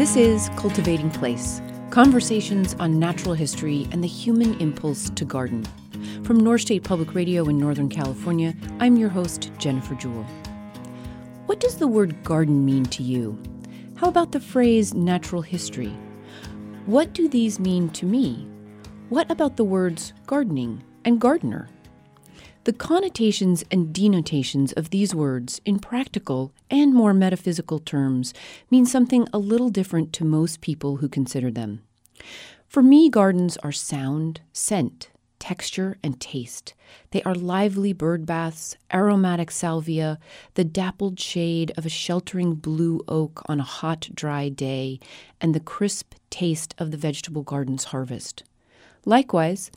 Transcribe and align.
This 0.00 0.16
is 0.16 0.48
Cultivating 0.56 1.10
Place 1.10 1.60
Conversations 1.90 2.74
on 2.80 2.98
Natural 2.98 3.34
History 3.34 3.86
and 3.92 4.02
the 4.02 4.08
Human 4.08 4.58
Impulse 4.58 5.10
to 5.10 5.26
Garden. 5.26 5.62
From 6.24 6.40
North 6.40 6.62
State 6.62 6.84
Public 6.84 7.14
Radio 7.14 7.46
in 7.50 7.58
Northern 7.58 7.90
California, 7.90 8.54
I'm 8.78 8.96
your 8.96 9.10
host, 9.10 9.50
Jennifer 9.58 9.94
Jewell. 9.94 10.24
What 11.44 11.60
does 11.60 11.76
the 11.76 11.86
word 11.86 12.24
garden 12.24 12.64
mean 12.64 12.86
to 12.86 13.02
you? 13.02 13.38
How 13.96 14.08
about 14.08 14.32
the 14.32 14.40
phrase 14.40 14.94
natural 14.94 15.42
history? 15.42 15.94
What 16.86 17.12
do 17.12 17.28
these 17.28 17.60
mean 17.60 17.90
to 17.90 18.06
me? 18.06 18.48
What 19.10 19.30
about 19.30 19.58
the 19.58 19.64
words 19.64 20.14
gardening 20.26 20.82
and 21.04 21.20
gardener? 21.20 21.68
The 22.64 22.72
connotations 22.74 23.64
and 23.70 23.90
denotations 23.90 24.72
of 24.72 24.90
these 24.90 25.14
words, 25.14 25.62
in 25.64 25.78
practical 25.78 26.52
and 26.70 26.92
more 26.92 27.14
metaphysical 27.14 27.78
terms, 27.78 28.34
mean 28.70 28.84
something 28.84 29.26
a 29.32 29.38
little 29.38 29.70
different 29.70 30.12
to 30.14 30.26
most 30.26 30.60
people 30.60 30.98
who 30.98 31.08
consider 31.08 31.50
them. 31.50 31.82
For 32.68 32.82
me, 32.82 33.08
gardens 33.08 33.56
are 33.58 33.72
sound, 33.72 34.42
scent, 34.52 35.08
texture, 35.38 35.96
and 36.02 36.20
taste. 36.20 36.74
They 37.12 37.22
are 37.22 37.34
lively 37.34 37.94
bird 37.94 38.26
baths, 38.26 38.76
aromatic 38.92 39.50
salvia, 39.50 40.18
the 40.52 40.62
dappled 40.62 41.18
shade 41.18 41.72
of 41.78 41.86
a 41.86 41.88
sheltering 41.88 42.56
blue 42.56 43.00
oak 43.08 43.42
on 43.46 43.58
a 43.58 43.64
hot, 43.64 44.10
dry 44.14 44.50
day, 44.50 45.00
and 45.40 45.54
the 45.54 45.60
crisp 45.60 46.14
taste 46.28 46.74
of 46.76 46.90
the 46.90 46.98
vegetable 46.98 47.42
garden's 47.42 47.84
harvest. 47.84 48.44
Likewise, 49.06 49.70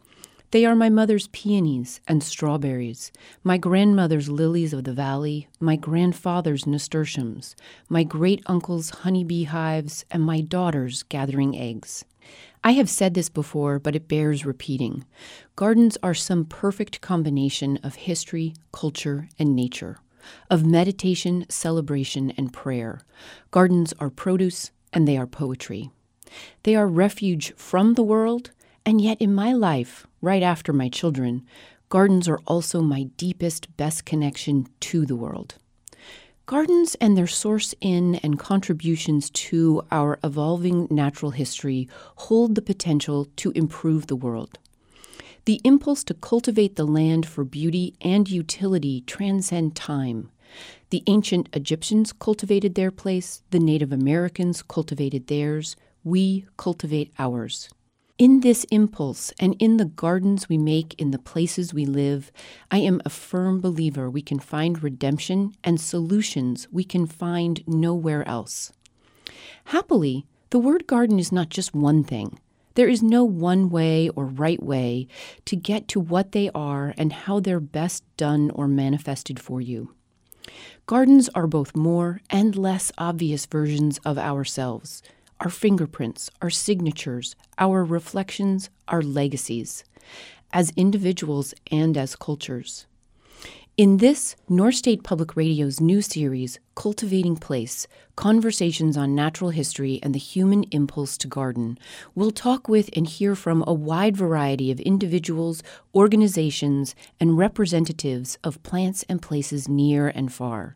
they 0.54 0.66
are 0.66 0.76
my 0.76 0.88
mother's 0.88 1.26
peonies 1.30 2.00
and 2.08 2.22
strawberries, 2.22 3.12
my 3.44 3.58
grandmother's 3.58 4.30
lilies 4.30 4.72
of 4.72 4.84
the 4.84 4.94
valley, 4.94 5.48
my 5.60 5.76
grandfather's 5.76 6.68
nasturtiums, 6.68 7.56
my 7.90 8.04
great 8.04 8.40
uncle's 8.46 8.92
honeybee 8.92 9.46
hives, 9.46 10.06
and 10.12 10.22
my 10.22 10.42
daughter's 10.42 11.02
gathering 11.02 11.58
eggs. 11.58 12.06
I 12.64 12.74
have 12.74 12.88
said 12.88 13.16
this 13.16 13.30
before, 13.30 13.80
but 13.80 13.96
it 13.96 14.08
bears 14.08 14.46
repeating. 14.46 15.06
Gardens 15.56 15.98
are 16.04 16.14
some 16.14 16.46
perfect 16.46 17.02
combination 17.02 17.80
of 17.82 17.96
history, 17.96 18.54
culture, 18.72 19.30
and 19.40 19.56
nature, 19.56 19.98
of 20.52 20.64
meditation, 20.64 21.48
celebration, 21.50 22.32
and 22.38 22.54
prayer. 22.54 23.02
Gardens 23.50 23.92
are 23.98 24.12
produce, 24.12 24.70
and 24.94 25.08
they 25.08 25.18
are 25.18 25.26
poetry. 25.26 25.90
They 26.62 26.76
are 26.76 26.88
refuge 26.88 27.56
from 27.56 27.96
the 27.96 28.04
world 28.04 28.52
and 28.86 29.00
yet, 29.00 29.22
in 29.22 29.34
my 29.34 29.54
life, 29.54 30.08
right 30.24 30.42
after 30.42 30.72
my 30.72 30.88
children, 30.88 31.46
gardens 31.90 32.30
are 32.30 32.40
also 32.48 32.82
my 32.82 33.04
deepest, 33.18 33.76
best 33.76 34.06
connection 34.06 34.66
to 34.80 35.06
the 35.06 35.18
world. 35.18 35.56
Gardens 36.46 36.96
and 36.96 37.18
their 37.18 37.28
source 37.28 37.76
in 37.82 38.16
and 38.16 38.40
contributions 38.40 39.30
to 39.30 39.84
our 39.92 40.20
evolving 40.24 40.88
natural 40.90 41.32
history 41.32 41.90
hold 42.16 42.56
the 42.56 42.62
potential 42.62 43.28
to 43.36 43.52
improve 43.52 44.08
the 44.08 44.16
world. 44.16 44.58
The 45.46 45.60
impulse 45.66 46.06
to 46.06 46.14
cultivate 46.14 46.78
the 46.78 46.88
land 46.88 47.26
for 47.26 47.44
beauty 47.44 47.94
and 48.00 48.30
utility 48.30 49.02
transcend 49.02 49.76
time. 49.76 50.32
The 50.90 51.04
ancient 51.08 51.50
Egyptians 51.52 52.14
cultivated 52.14 52.76
their 52.76 52.92
place, 52.92 53.44
the 53.52 53.60
Native 53.60 53.92
Americans 53.92 54.62
cultivated 54.62 55.28
theirs, 55.28 55.76
we 56.04 56.46
cultivate 56.56 57.12
ours. 57.20 57.70
In 58.20 58.42
this 58.42 58.64
impulse 58.66 59.34
and 59.40 59.56
in 59.58 59.78
the 59.78 59.86
gardens 59.86 60.48
we 60.48 60.56
make 60.56 60.94
in 61.00 61.10
the 61.10 61.18
places 61.18 61.74
we 61.74 61.88
live, 61.88 62.32
I 62.70 62.78
am 62.78 63.02
a 63.04 63.10
firm 63.10 63.60
believer 63.60 64.08
we 64.08 64.22
can 64.22 64.38
find 64.38 64.84
redemption 64.84 65.56
and 65.64 65.82
solutions 65.82 66.68
we 66.72 66.84
can 66.84 67.08
find 67.08 67.64
nowhere 67.66 68.28
else. 68.28 68.72
Happily, 69.66 70.28
the 70.52 70.60
word 70.60 70.86
garden 70.86 71.18
is 71.18 71.32
not 71.32 71.50
just 71.50 71.74
one 71.74 72.04
thing. 72.04 72.40
There 72.76 72.88
is 72.88 73.02
no 73.02 73.24
one 73.24 73.72
way 73.72 74.10
or 74.10 74.28
right 74.28 74.62
way 74.62 75.08
to 75.46 75.56
get 75.56 75.88
to 75.90 76.00
what 76.00 76.34
they 76.34 76.52
are 76.54 76.94
and 76.96 77.12
how 77.12 77.40
they're 77.40 77.60
best 77.60 78.04
done 78.16 78.52
or 78.52 78.68
manifested 78.68 79.40
for 79.40 79.60
you. 79.60 79.96
Gardens 80.86 81.30
are 81.30 81.48
both 81.48 81.76
more 81.76 82.22
and 82.30 82.56
less 82.56 82.92
obvious 82.96 83.48
versions 83.48 83.98
of 84.06 84.20
ourselves 84.20 85.02
our 85.44 85.50
fingerprints, 85.50 86.32
our 86.42 86.50
signatures, 86.50 87.36
our 87.58 87.84
reflections, 87.84 88.70
our 88.88 89.02
legacies, 89.02 89.84
as 90.54 90.72
individuals 90.78 91.54
and 91.70 91.98
as 91.98 92.16
cultures. 92.16 92.86
In 93.76 93.98
this 93.98 94.36
North 94.48 94.76
State 94.76 95.04
Public 95.04 95.36
Radio's 95.36 95.82
new 95.82 96.02
series, 96.02 96.60
Cultivating 96.76 97.36
Place 97.36 97.88
Conversations 98.16 98.96
on 98.96 99.16
Natural 99.16 99.50
History 99.50 100.00
and 100.02 100.14
the 100.16 100.20
Human 100.20 100.64
Impulse 100.72 101.18
to 101.18 101.28
Garden, 101.28 101.78
we'll 102.16 102.32
talk 102.32 102.70
with 102.70 102.90
and 102.96 103.08
hear 103.08 103.36
from 103.36 103.64
a 103.66 103.74
wide 103.74 104.16
variety 104.16 104.72
of 104.72 104.80
individuals, 104.80 105.64
organizations, 105.94 106.96
and 107.20 107.38
representatives 107.38 108.38
of 108.44 108.62
plants 108.64 109.04
and 109.10 109.22
places 109.22 109.68
near 109.68 110.08
and 110.08 110.32
far 110.32 110.76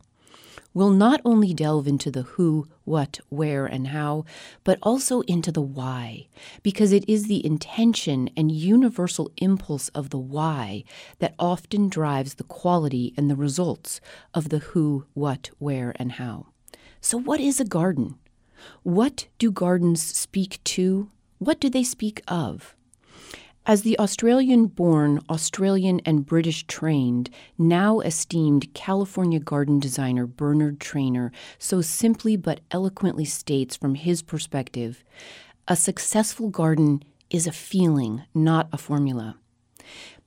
will 0.78 0.90
not 0.90 1.20
only 1.24 1.52
delve 1.52 1.88
into 1.88 2.08
the 2.08 2.22
who, 2.22 2.64
what, 2.84 3.18
where, 3.30 3.66
and 3.66 3.88
how, 3.88 4.24
but 4.62 4.78
also 4.80 5.22
into 5.22 5.50
the 5.50 5.60
why, 5.60 6.28
because 6.62 6.92
it 6.92 7.04
is 7.08 7.26
the 7.26 7.44
intention 7.44 8.30
and 8.36 8.52
universal 8.52 9.28
impulse 9.38 9.88
of 9.88 10.10
the 10.10 10.18
why 10.18 10.84
that 11.18 11.34
often 11.36 11.88
drives 11.88 12.34
the 12.34 12.44
quality 12.44 13.12
and 13.16 13.28
the 13.28 13.34
results 13.34 14.00
of 14.32 14.50
the 14.50 14.60
who, 14.60 15.04
what, 15.14 15.50
where, 15.58 15.92
and 15.96 16.12
how. 16.12 16.46
So, 17.00 17.18
what 17.18 17.40
is 17.40 17.58
a 17.58 17.64
garden? 17.64 18.14
What 18.84 19.26
do 19.38 19.50
gardens 19.50 20.00
speak 20.00 20.62
to? 20.76 21.10
What 21.38 21.58
do 21.58 21.68
they 21.68 21.82
speak 21.82 22.22
of? 22.28 22.76
As 23.68 23.82
the 23.82 23.98
Australian 23.98 24.64
born, 24.64 25.20
Australian 25.28 26.00
and 26.06 26.24
British 26.24 26.66
trained, 26.66 27.28
now 27.58 28.00
esteemed 28.00 28.72
California 28.72 29.38
garden 29.38 29.78
designer 29.78 30.26
Bernard 30.26 30.80
Trainor 30.80 31.32
so 31.58 31.82
simply 31.82 32.34
but 32.34 32.60
eloquently 32.70 33.26
states 33.26 33.76
from 33.76 33.94
his 33.94 34.22
perspective, 34.22 35.04
a 35.68 35.76
successful 35.76 36.48
garden 36.48 37.02
is 37.28 37.46
a 37.46 37.52
feeling, 37.52 38.22
not 38.32 38.70
a 38.72 38.78
formula. 38.78 39.36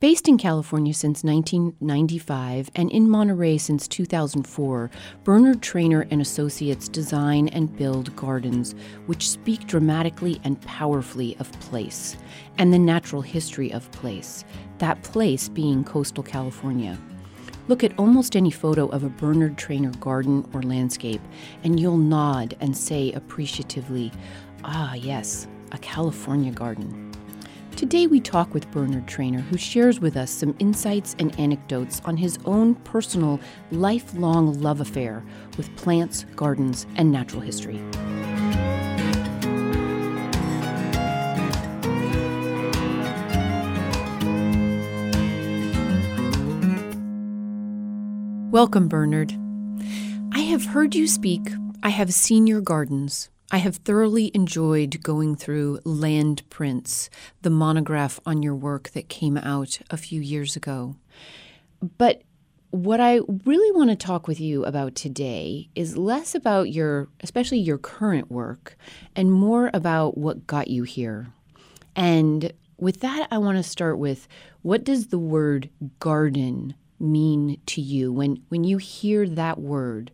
Based 0.01 0.28
in 0.28 0.39
California 0.39 0.95
since 0.95 1.23
1995 1.23 2.72
and 2.73 2.89
in 2.89 3.07
Monterey 3.07 3.59
since 3.59 3.88
2004, 3.88 4.89
Bernard 5.23 5.62
Trainor 5.62 6.07
and 6.09 6.19
Associates 6.19 6.88
design 6.88 7.50
and 7.50 7.78
build 7.78 8.16
gardens 8.16 8.73
which 9.06 9.29
speak 9.29 9.67
dramatically 9.67 10.41
and 10.44 10.59
powerfully 10.62 11.38
of 11.38 11.51
place 11.59 12.17
and 12.57 12.73
the 12.73 12.79
natural 12.79 13.22
history 13.22 13.72
of 13.72 13.91
place, 13.91 14.44
that 14.79 15.03
place 15.03 15.47
being 15.47 15.84
coastal 15.84 16.23
California. 16.23 16.97
Look 17.68 17.83
at 17.83 17.94
almost 18.00 18.35
any 18.35 18.50
photo 18.50 18.88
of 18.88 19.03
a 19.03 19.09
Bernard 19.09 19.56
Trainor 19.56 19.91
garden 20.00 20.50
or 20.51 20.63
landscape, 20.63 21.22
and 21.63 21.79
you'll 21.79 21.97
nod 21.97 22.57
and 22.59 22.75
say 22.75 23.12
appreciatively, 23.12 24.12
Ah, 24.63 24.95
yes, 24.95 25.47
a 25.73 25.78
California 25.78 26.51
garden. 26.51 27.11
Today, 27.81 28.06
we 28.06 28.19
talk 28.19 28.53
with 28.53 28.69
Bernard 28.69 29.08
Trainor, 29.08 29.40
who 29.40 29.58
shares 29.58 30.00
with 30.00 30.16
us 30.16 30.30
some 30.30 30.56
insights 30.59 31.16
and 31.18 31.38
anecdotes 31.40 32.00
on 32.06 32.16
his 32.16 32.38
own 32.46 32.75
personal, 32.75 33.40
lifelong 33.72 34.62
love 34.62 34.81
affair 34.81 35.25
with 35.58 35.75
plants, 35.78 36.28
gardens, 36.36 36.86
and 36.96 37.12
natural 37.12 37.42
history. 37.42 37.81
Welcome, 48.51 48.89
Bernard. 48.89 49.33
I 50.33 50.42
have 50.42 50.66
heard 50.66 50.94
you 50.94 51.07
speak. 51.07 51.50
I 51.81 51.89
have 51.89 52.13
seen 52.13 52.45
your 52.45 52.62
gardens. 52.62 53.31
I 53.53 53.57
have 53.57 53.75
thoroughly 53.75 54.31
enjoyed 54.33 55.03
going 55.03 55.36
through 55.36 55.80
Landprints, 55.83 57.09
the 57.42 57.50
monograph 57.50 58.18
on 58.25 58.42
your 58.42 58.56
work 58.56 58.92
that 58.92 59.09
came 59.09 59.36
out 59.38 59.80
a 59.89 59.98
few 59.98 60.21
years 60.21 60.56
ago. 60.56 60.95
But 61.98 62.21
what 62.69 63.01
I 63.01 63.19
really 63.44 63.77
want 63.77 63.89
to 63.89 63.98
talk 63.98 64.25
with 64.25 64.39
you 64.39 64.63
about 64.63 64.95
today 64.95 65.68
is 65.75 65.98
less 65.98 66.33
about 66.33 66.71
your, 66.71 67.09
especially 67.19 67.59
your 67.59 67.77
current 67.77 68.31
work, 68.31 68.77
and 69.18 69.33
more 69.33 69.69
about 69.74 70.18
what 70.18 70.47
got 70.47 70.69
you 70.69 70.83
here. 70.83 71.33
And 71.94 72.54
with 72.77 73.01
that, 73.01 73.27
I 73.31 73.38
want 73.38 73.57
to 73.57 73.63
start 73.63 73.97
with 73.97 74.30
what 74.62 74.86
does 74.86 75.07
the 75.07 75.19
word 75.19 75.69
garden 76.00 76.75
mean 77.01 77.59
to 77.65 77.81
you? 77.81 78.13
When, 78.13 78.42
when 78.47 78.63
you 78.63 78.77
hear 78.77 79.27
that 79.27 79.59
word, 79.59 80.12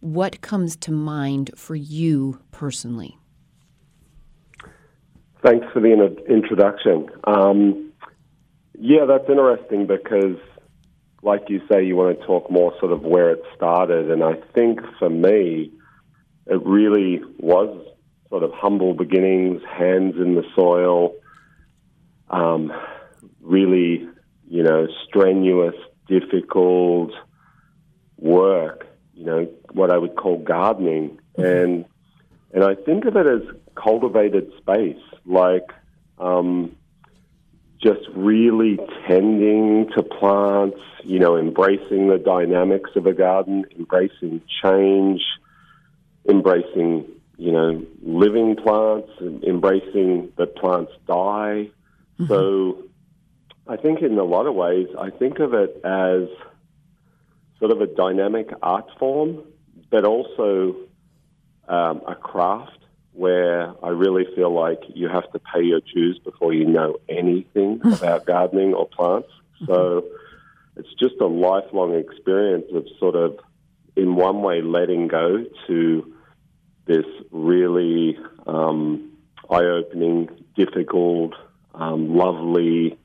what 0.00 0.40
comes 0.40 0.76
to 0.76 0.92
mind 0.92 1.50
for 1.56 1.74
you 1.74 2.40
personally? 2.50 3.18
Thanks 5.42 5.66
for 5.72 5.80
the 5.80 5.92
introduction. 6.28 7.08
Um, 7.24 7.92
yeah, 8.78 9.04
that's 9.06 9.28
interesting 9.28 9.86
because, 9.86 10.36
like 11.22 11.42
you 11.48 11.60
say, 11.70 11.84
you 11.84 11.96
want 11.96 12.18
to 12.18 12.26
talk 12.26 12.50
more 12.50 12.72
sort 12.80 12.92
of 12.92 13.02
where 13.02 13.30
it 13.30 13.42
started. 13.54 14.10
And 14.10 14.22
I 14.24 14.34
think 14.54 14.80
for 14.98 15.08
me, 15.08 15.72
it 16.46 16.64
really 16.64 17.20
was 17.38 17.86
sort 18.30 18.42
of 18.42 18.52
humble 18.52 18.94
beginnings, 18.94 19.62
hands 19.68 20.16
in 20.16 20.34
the 20.34 20.44
soil, 20.54 21.14
um, 22.30 22.72
really, 23.40 24.08
you 24.48 24.62
know, 24.62 24.86
strenuous, 25.06 25.74
difficult 26.08 27.12
work, 28.16 28.87
you 29.18 29.24
know, 29.24 29.48
what 29.72 29.90
I 29.90 29.98
would 29.98 30.14
call 30.14 30.38
gardening. 30.38 31.18
And, 31.36 31.84
and 32.52 32.62
I 32.62 32.76
think 32.76 33.04
of 33.04 33.16
it 33.16 33.26
as 33.26 33.42
cultivated 33.74 34.52
space, 34.58 35.02
like 35.26 35.72
um, 36.18 36.76
just 37.82 38.06
really 38.14 38.78
tending 39.08 39.90
to 39.96 40.04
plants, 40.04 40.78
you 41.02 41.18
know, 41.18 41.36
embracing 41.36 42.08
the 42.08 42.18
dynamics 42.18 42.90
of 42.94 43.06
a 43.06 43.12
garden, 43.12 43.64
embracing 43.76 44.40
change, 44.62 45.22
embracing, 46.28 47.04
you 47.36 47.50
know, 47.50 47.84
living 48.02 48.54
plants, 48.54 49.10
embracing 49.20 50.32
that 50.36 50.54
plants 50.54 50.92
die. 51.08 51.70
Mm-hmm. 52.20 52.26
So 52.26 52.84
I 53.66 53.76
think 53.76 54.00
in 54.00 54.16
a 54.16 54.24
lot 54.24 54.46
of 54.46 54.54
ways, 54.54 54.86
I 54.96 55.10
think 55.10 55.40
of 55.40 55.54
it 55.54 55.80
as 55.84 56.28
sort 57.58 57.70
of 57.70 57.80
a 57.80 57.86
dynamic 57.86 58.50
art 58.62 58.88
form, 58.98 59.42
but 59.90 60.04
also 60.04 60.76
um, 61.68 62.02
a 62.06 62.14
craft 62.14 62.78
where 63.12 63.74
I 63.84 63.88
really 63.88 64.26
feel 64.36 64.54
like 64.54 64.80
you 64.94 65.08
have 65.08 65.30
to 65.32 65.40
pay 65.40 65.62
your 65.62 65.80
dues 65.80 66.20
before 66.20 66.54
you 66.54 66.64
know 66.64 66.98
anything 67.08 67.80
about 67.84 68.26
gardening 68.26 68.74
or 68.74 68.86
plants. 68.86 69.28
So 69.66 70.04
it's 70.76 70.92
just 71.00 71.16
a 71.20 71.26
lifelong 71.26 71.96
experience 71.96 72.66
of 72.72 72.86
sort 73.00 73.16
of, 73.16 73.40
in 73.96 74.14
one 74.14 74.42
way, 74.42 74.62
letting 74.62 75.08
go 75.08 75.44
to 75.66 76.14
this 76.86 77.06
really 77.32 78.16
um, 78.46 79.10
eye 79.50 79.64
opening, 79.64 80.28
difficult, 80.56 81.34
um, 81.74 82.16
lovely 82.16 82.96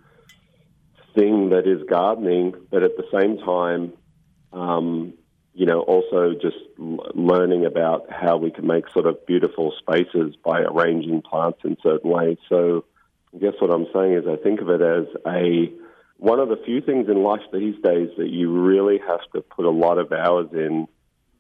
thing 1.16 1.50
that 1.50 1.68
is 1.68 1.82
gardening, 1.90 2.54
but 2.70 2.84
at 2.84 2.96
the 2.98 3.06
same 3.12 3.38
time, 3.40 3.94
um, 4.54 5.14
you 5.54 5.66
know, 5.66 5.82
also 5.82 6.34
just 6.34 6.58
learning 6.78 7.66
about 7.66 8.12
how 8.12 8.38
we 8.38 8.52
can 8.52 8.66
make 8.66 8.90
sort 8.90 9.06
of 9.06 9.26
beautiful 9.26 9.74
spaces 9.80 10.36
by 10.44 10.62
arranging 10.62 11.22
plants 11.22 11.60
in 11.64 11.78
certain 11.84 12.10
ways. 12.10 12.38
So, 12.50 12.86
I 13.36 13.40
guess 13.40 13.54
what 13.60 13.74
I'm 13.74 13.88
saying 13.94 14.14
is 14.14 14.26
I 14.28 14.36
think 14.42 14.62
of 14.62 14.70
it 14.70 14.82
as 14.82 15.06
a 15.28 15.72
one 16.18 16.40
of 16.40 16.50
the 16.50 16.58
few 16.66 16.82
things 16.82 17.10
in 17.10 17.22
life 17.22 17.42
these 17.52 17.76
days 17.84 18.10
that 18.18 18.30
you 18.30 18.52
really 18.52 19.00
have 19.00 19.20
to 19.34 19.42
put 19.42 19.66
a 19.66 19.72
lot 19.72 19.98
of 19.98 20.12
hours 20.12 20.48
in 20.54 20.88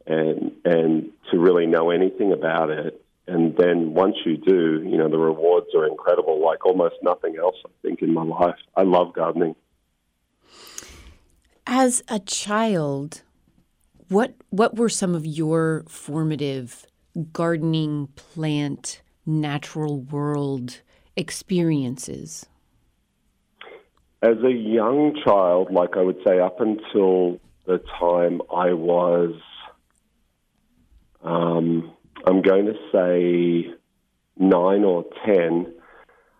and 0.05 0.51
and 0.65 1.11
to 1.31 1.39
really 1.39 1.65
know 1.65 1.89
anything 1.89 2.33
about 2.33 2.69
it. 2.69 2.99
And 3.25 3.55
then 3.55 3.93
once 3.93 4.17
you 4.25 4.37
do, 4.37 4.83
you 4.83 4.97
know, 4.97 5.07
the 5.07 5.17
rewards 5.17 5.67
are 5.75 5.87
incredible, 5.87 6.43
like 6.43 6.65
almost 6.65 6.95
nothing 7.01 7.37
else 7.37 7.55
I 7.65 7.69
think 7.81 8.01
in 8.01 8.13
my 8.13 8.23
life. 8.23 8.57
I 8.75 8.83
love 8.83 9.13
gardening. 9.13 9.55
As 11.65 12.03
a 12.09 12.19
child, 12.19 13.21
what 14.09 14.35
what 14.49 14.75
were 14.75 14.89
some 14.89 15.15
of 15.15 15.25
your 15.25 15.85
formative 15.87 16.85
gardening, 17.31 18.07
plant, 18.15 19.01
natural 19.25 20.01
world 20.01 20.81
experiences? 21.15 22.45
As 24.21 24.37
a 24.43 24.51
young 24.51 25.15
child, 25.23 25.71
like 25.71 25.95
I 25.95 26.01
would 26.01 26.19
say, 26.25 26.39
up 26.39 26.59
until 26.59 27.39
the 27.65 27.81
time 27.99 28.41
I 28.53 28.73
was, 28.73 29.33
um, 31.23 31.91
I'm 32.25 32.41
going 32.41 32.65
to 32.65 32.75
say 32.91 33.73
nine 34.37 34.83
or 34.83 35.05
ten, 35.25 35.73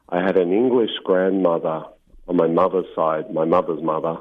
I 0.09 0.21
had 0.21 0.37
an 0.37 0.51
English 0.51 0.91
grandmother 1.03 1.83
on 2.27 2.35
my 2.35 2.47
mother's 2.47 2.85
side, 2.95 3.33
my 3.33 3.45
mother's 3.45 3.81
mother, 3.81 4.17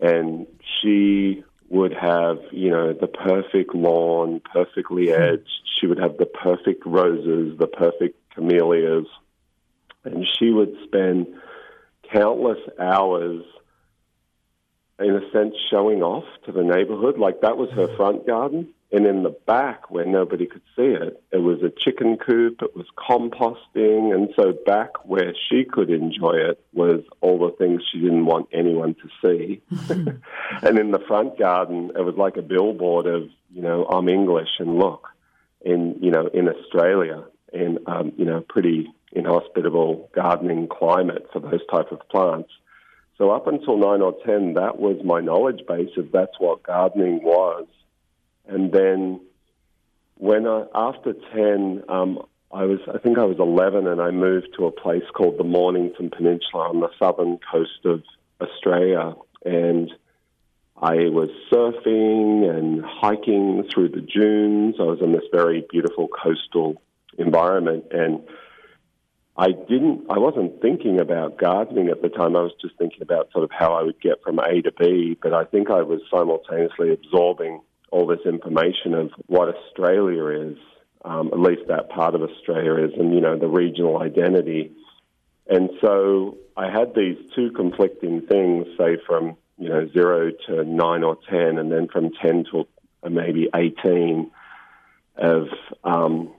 and 0.00 0.46
she 0.80 1.44
would 1.68 1.92
have, 1.92 2.38
you 2.52 2.70
know, 2.70 2.92
the 2.92 3.06
perfect 3.06 3.74
lawn, 3.74 4.40
perfectly 4.52 5.06
hmm. 5.06 5.22
edged. 5.22 5.48
She 5.80 5.86
would 5.86 5.98
have 5.98 6.16
the 6.16 6.26
perfect 6.26 6.84
roses, 6.86 7.58
the 7.58 7.66
perfect 7.66 8.18
camellias. 8.34 9.06
And 10.04 10.24
she 10.38 10.50
would 10.50 10.74
spend 10.84 11.26
countless 12.12 12.58
hours, 12.78 13.42
in 15.00 15.10
a 15.10 15.30
sense, 15.32 15.54
showing 15.70 16.02
off 16.02 16.24
to 16.44 16.52
the 16.52 16.62
neighborhood. 16.62 17.18
Like 17.18 17.40
that 17.40 17.56
was 17.56 17.70
her 17.70 17.88
hmm. 17.88 17.96
front 17.96 18.26
garden. 18.26 18.68
And 18.92 19.04
in 19.04 19.24
the 19.24 19.36
back, 19.46 19.90
where 19.90 20.04
nobody 20.04 20.46
could 20.46 20.62
see 20.76 20.82
it, 20.82 21.20
it 21.32 21.38
was 21.38 21.60
a 21.62 21.70
chicken 21.70 22.18
coop, 22.18 22.62
it 22.62 22.76
was 22.76 22.86
composting. 22.96 24.14
And 24.14 24.28
so, 24.36 24.56
back 24.64 25.04
where 25.04 25.34
she 25.48 25.64
could 25.64 25.90
enjoy 25.90 26.34
it 26.34 26.64
was 26.72 27.02
all 27.20 27.38
the 27.38 27.56
things 27.56 27.82
she 27.90 28.00
didn't 28.00 28.26
want 28.26 28.48
anyone 28.52 28.94
to 28.94 29.08
see. 29.20 29.60
and 30.62 30.78
in 30.78 30.92
the 30.92 31.02
front 31.08 31.36
garden, 31.36 31.90
it 31.96 32.02
was 32.02 32.14
like 32.16 32.36
a 32.36 32.42
billboard 32.42 33.06
of, 33.06 33.28
you 33.52 33.62
know, 33.62 33.84
I'm 33.86 34.08
English 34.08 34.50
and 34.60 34.78
look, 34.78 35.08
in, 35.64 35.98
you 36.00 36.12
know, 36.12 36.28
in 36.32 36.48
Australia, 36.48 37.24
in, 37.52 37.78
um, 37.86 38.12
you 38.16 38.24
know, 38.24 38.40
pretty 38.48 38.88
inhospitable 39.12 40.10
gardening 40.14 40.68
climate 40.68 41.26
for 41.32 41.40
those 41.40 41.66
type 41.72 41.90
of 41.90 42.08
plants. 42.08 42.50
So 43.18 43.30
up 43.30 43.46
until 43.46 43.78
nine 43.78 44.02
or 44.02 44.14
ten, 44.24 44.54
that 44.54 44.78
was 44.78 45.02
my 45.02 45.20
knowledge 45.20 45.62
base 45.66 45.96
of 45.96 46.12
that's 46.12 46.38
what 46.38 46.62
gardening 46.62 47.22
was. 47.22 47.66
And 48.48 48.72
then 48.72 49.20
when 50.16 50.46
I, 50.46 50.64
after 50.74 51.12
10, 51.12 51.84
um, 51.88 52.22
I 52.52 52.64
was, 52.64 52.78
I 52.92 52.98
think 52.98 53.18
I 53.18 53.24
was 53.24 53.38
11 53.38 53.86
and 53.86 54.00
I 54.00 54.10
moved 54.10 54.48
to 54.56 54.66
a 54.66 54.70
place 54.70 55.04
called 55.14 55.38
the 55.38 55.44
Mornington 55.44 56.10
Peninsula 56.10 56.68
on 56.68 56.80
the 56.80 56.88
southern 56.98 57.38
coast 57.50 57.84
of 57.84 58.02
Australia. 58.40 59.14
And 59.44 59.90
I 60.80 61.08
was 61.08 61.28
surfing 61.52 62.48
and 62.48 62.84
hiking 62.84 63.68
through 63.72 63.90
the 63.90 64.00
dunes. 64.00 64.76
I 64.78 64.84
was 64.84 65.00
in 65.02 65.12
this 65.12 65.24
very 65.32 65.66
beautiful 65.70 66.08
coastal 66.08 66.80
environment. 67.18 67.86
And 67.90 68.20
I 69.36 69.48
didn't, 69.48 70.06
I 70.08 70.18
wasn't 70.18 70.62
thinking 70.62 71.00
about 71.00 71.38
gardening 71.38 71.88
at 71.88 72.00
the 72.00 72.08
time. 72.08 72.36
I 72.36 72.42
was 72.42 72.52
just 72.62 72.78
thinking 72.78 73.02
about 73.02 73.32
sort 73.32 73.44
of 73.44 73.50
how 73.50 73.74
I 73.74 73.82
would 73.82 74.00
get 74.00 74.22
from 74.22 74.38
A 74.38 74.62
to 74.62 74.72
B. 74.72 75.16
But 75.20 75.34
I 75.34 75.44
think 75.44 75.68
I 75.70 75.82
was 75.82 76.00
simultaneously 76.10 76.92
absorbing 76.92 77.60
all 77.90 78.06
this 78.06 78.24
information 78.24 78.94
of 78.94 79.10
what 79.26 79.54
Australia 79.54 80.26
is, 80.26 80.58
um, 81.04 81.28
at 81.32 81.38
least 81.38 81.68
that 81.68 81.88
part 81.88 82.14
of 82.14 82.22
Australia 82.22 82.84
is, 82.84 82.92
and 82.98 83.14
you 83.14 83.20
know 83.20 83.38
the 83.38 83.48
regional 83.48 83.98
identity. 83.98 84.72
And 85.48 85.70
so 85.80 86.36
I 86.56 86.70
had 86.70 86.94
these 86.94 87.16
two 87.34 87.52
conflicting 87.52 88.22
things, 88.22 88.66
say 88.76 88.96
from 89.06 89.36
you 89.58 89.68
know 89.68 89.88
zero 89.88 90.32
to 90.46 90.64
nine 90.64 91.04
or 91.04 91.16
ten, 91.28 91.58
and 91.58 91.70
then 91.70 91.88
from 91.88 92.10
ten 92.12 92.44
to 92.50 92.66
maybe 93.08 93.48
eighteen, 93.54 94.30
of 95.16 95.48
um, 95.84 96.32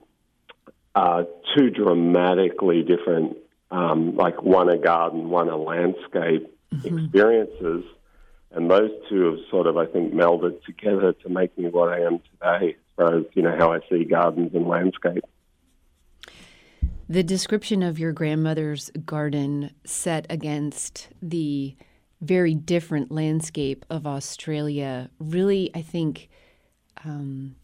uh, 0.94 1.24
two 1.56 1.70
dramatically 1.70 2.84
different, 2.84 3.38
um, 3.72 4.16
like 4.18 4.42
one 4.42 4.70
a 4.70 4.78
garden, 4.78 5.30
one 5.30 5.48
a 5.48 5.56
landscape 5.56 6.54
mm-hmm. 6.74 7.00
experiences 7.00 7.86
and 8.52 8.70
those 8.72 8.92
two 9.10 9.26
have 9.26 9.40
sort 9.50 9.68
of, 9.68 9.78
I 9.78 9.86
think, 9.86 10.14
melded 10.14 10.64
together 10.64 11.14
to 11.14 11.30
make 11.30 11.58
me 11.58 11.70
what 11.70 11.90
I 11.90 12.02
am 12.02 12.20
today, 12.20 12.76
as 12.76 12.96
far 12.96 13.18
as, 13.18 13.26
you 13.34 13.42
know, 13.42 13.56
how 13.58 13.74
I 13.74 13.80
see 13.90 14.06
gardens 14.06 14.52
and 14.54 14.68
landscape. 14.68 15.24
The 17.10 17.24
description 17.24 17.84
of 17.84 18.00
your 18.00 18.12
grandmother's 18.12 18.90
garden 19.06 19.72
set 19.86 20.26
against 20.30 21.10
the 21.22 21.76
very 22.22 22.54
different 22.54 23.12
landscape 23.12 23.86
of 23.90 24.08
Australia 24.08 25.10
really, 25.20 25.72
I 25.76 25.82
think, 25.82 26.30
um, 27.06 27.56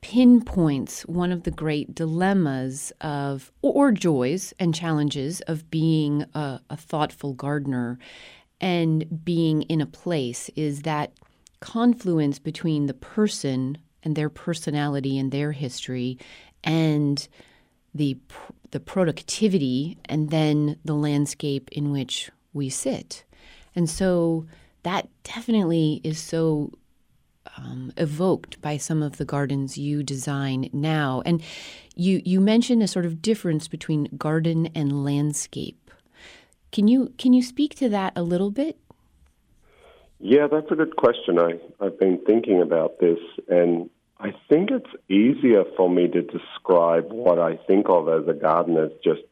pinpoints 0.00 1.02
one 1.02 1.32
of 1.32 1.42
the 1.42 1.50
great 1.50 1.94
dilemmas 1.94 2.92
of, 3.00 3.52
or 3.62 3.92
joys 3.92 4.54
and 4.58 4.74
challenges 4.74 5.40
of 5.42 5.70
being 5.70 6.24
a, 6.34 6.60
a 6.70 6.76
thoughtful 6.76 7.34
gardener 7.34 7.98
and 8.60 9.24
being 9.24 9.62
in 9.62 9.80
a 9.80 9.86
place 9.86 10.50
is 10.56 10.82
that 10.82 11.12
confluence 11.60 12.38
between 12.38 12.86
the 12.86 12.94
person 12.94 13.78
and 14.02 14.16
their 14.16 14.28
personality 14.28 15.18
and 15.18 15.32
their 15.32 15.52
history 15.52 16.18
and 16.64 17.28
the 17.94 18.16
the 18.70 18.80
productivity 18.80 19.96
and 20.06 20.30
then 20.30 20.78
the 20.84 20.94
landscape 20.94 21.68
in 21.72 21.90
which 21.90 22.30
we 22.52 22.68
sit. 22.68 23.24
And 23.74 23.88
so 23.88 24.46
that 24.82 25.08
definitely 25.22 26.00
is 26.04 26.18
so 26.18 26.70
um, 27.56 27.92
evoked 27.96 28.60
by 28.60 28.76
some 28.76 29.02
of 29.02 29.16
the 29.16 29.24
gardens 29.24 29.78
you 29.78 30.02
design 30.02 30.68
now. 30.72 31.22
And 31.24 31.42
you 31.94 32.20
you 32.24 32.40
mentioned 32.40 32.82
a 32.82 32.88
sort 32.88 33.06
of 33.06 33.22
difference 33.22 33.68
between 33.68 34.08
garden 34.16 34.70
and 34.74 35.04
landscape. 35.04 35.87
Can 36.72 36.88
you 36.88 37.12
can 37.18 37.32
you 37.32 37.42
speak 37.42 37.74
to 37.76 37.88
that 37.88 38.12
a 38.16 38.22
little 38.22 38.50
bit? 38.50 38.76
Yeah, 40.20 40.48
that's 40.50 40.70
a 40.70 40.74
good 40.74 40.96
question. 40.96 41.38
I 41.38 41.58
I've 41.80 41.98
been 41.98 42.18
thinking 42.26 42.60
about 42.60 42.98
this, 42.98 43.18
and 43.48 43.88
I 44.20 44.32
think 44.48 44.70
it's 44.70 44.90
easier 45.08 45.64
for 45.76 45.88
me 45.88 46.08
to 46.08 46.22
describe 46.22 47.12
what 47.12 47.38
I 47.38 47.56
think 47.56 47.88
of 47.88 48.08
as 48.08 48.26
a 48.26 48.34
garden 48.34 48.76
as 48.76 48.90
just, 49.04 49.22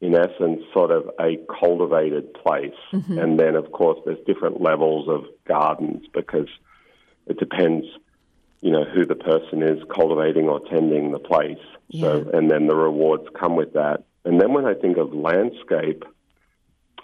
in 0.00 0.14
essence, 0.16 0.62
sort 0.72 0.90
of 0.90 1.08
a 1.20 1.38
cultivated 1.60 2.34
place. 2.34 2.74
Mm-hmm. 2.92 3.18
And 3.18 3.38
then, 3.38 3.54
of 3.54 3.70
course, 3.70 4.00
there's 4.04 4.18
different 4.26 4.60
levels 4.60 5.08
of 5.08 5.24
gardens 5.46 6.04
because 6.12 6.48
it 7.26 7.38
depends, 7.38 7.86
you 8.60 8.72
know, 8.72 8.84
who 8.84 9.06
the 9.06 9.14
person 9.14 9.62
is 9.62 9.80
cultivating 9.94 10.48
or 10.48 10.60
tending 10.68 11.12
the 11.12 11.20
place. 11.20 11.58
Yeah. 11.88 12.02
So, 12.02 12.30
and 12.34 12.50
then 12.50 12.66
the 12.66 12.74
rewards 12.74 13.28
come 13.38 13.54
with 13.54 13.74
that. 13.74 14.02
And 14.24 14.40
then 14.40 14.52
when 14.52 14.66
I 14.66 14.74
think 14.74 14.96
of 14.96 15.14
landscape, 15.14 16.04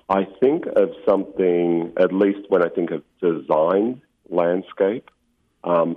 I 0.08 0.26
think 0.40 0.66
of 0.66 0.90
something, 1.08 1.92
at 1.98 2.12
least 2.12 2.48
when 2.48 2.62
I 2.62 2.68
think 2.68 2.90
of 2.90 3.02
design 3.20 4.02
landscape, 4.28 5.10
um, 5.64 5.96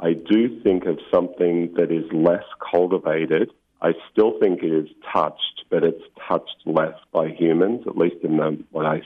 I 0.00 0.12
do 0.12 0.60
think 0.62 0.84
of 0.84 0.98
something 1.12 1.74
that 1.76 1.90
is 1.90 2.04
less 2.12 2.44
cultivated. 2.70 3.50
I 3.80 3.92
still 4.10 4.38
think 4.40 4.62
it 4.62 4.72
is 4.72 4.88
touched, 5.12 5.64
but 5.70 5.84
it's 5.84 6.02
touched 6.28 6.56
less 6.66 6.94
by 7.12 7.28
humans, 7.28 7.84
at 7.86 7.96
least 7.96 8.16
in 8.22 8.36
the, 8.36 8.62
what 8.70 8.86
I 8.86 9.02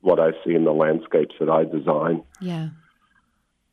what 0.00 0.20
I 0.20 0.32
see 0.44 0.54
in 0.54 0.64
the 0.64 0.72
landscapes 0.72 1.34
that 1.40 1.48
I 1.48 1.64
design. 1.64 2.22
Yeah. 2.38 2.68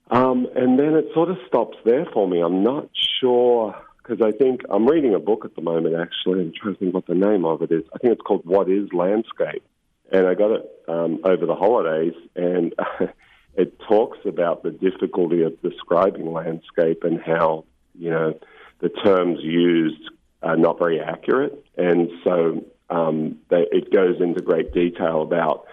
Um, 0.09 0.47
and 0.55 0.79
then 0.79 0.95
it 0.95 1.05
sort 1.13 1.29
of 1.29 1.37
stops 1.47 1.77
there 1.85 2.05
for 2.13 2.27
me. 2.27 2.41
I'm 2.41 2.63
not 2.63 2.89
sure 3.19 3.75
because 3.97 4.25
I 4.25 4.31
think 4.31 4.61
I'm 4.69 4.87
reading 4.87 5.13
a 5.13 5.19
book 5.19 5.45
at 5.45 5.55
the 5.55 5.61
moment. 5.61 5.95
Actually, 5.95 6.41
I'm 6.41 6.53
trying 6.59 6.75
to 6.75 6.79
think 6.79 6.93
what 6.93 7.05
the 7.05 7.15
name 7.15 7.45
of 7.45 7.61
it 7.61 7.71
is. 7.71 7.83
I 7.93 7.97
think 7.99 8.13
it's 8.13 8.21
called 8.21 8.45
"What 8.45 8.69
Is 8.69 8.91
Landscape," 8.93 9.63
and 10.11 10.27
I 10.27 10.33
got 10.33 10.51
it 10.51 10.69
um, 10.87 11.19
over 11.23 11.45
the 11.45 11.55
holidays, 11.55 12.13
and 12.35 12.73
it 13.55 13.79
talks 13.87 14.19
about 14.25 14.63
the 14.63 14.71
difficulty 14.71 15.43
of 15.43 15.61
describing 15.61 16.31
landscape 16.31 17.03
and 17.03 17.19
how 17.21 17.65
you 17.97 18.09
know 18.09 18.39
the 18.79 18.89
terms 18.89 19.39
used 19.41 20.01
are 20.43 20.57
not 20.57 20.79
very 20.79 20.99
accurate, 20.99 21.65
and 21.77 22.09
so 22.23 22.65
um, 22.89 23.37
they, 23.49 23.65
it 23.71 23.91
goes 23.91 24.19
into 24.19 24.41
great 24.41 24.73
detail 24.73 25.21
about 25.21 25.65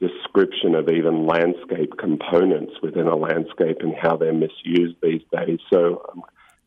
description 0.00 0.74
of 0.74 0.88
even 0.88 1.26
landscape 1.26 1.96
components 1.98 2.72
within 2.82 3.06
a 3.08 3.16
landscape 3.16 3.78
and 3.80 3.94
how 4.00 4.16
they're 4.16 4.32
misused 4.32 4.96
these 5.02 5.22
days. 5.32 5.58
So, 5.72 6.02
um, 6.10 6.22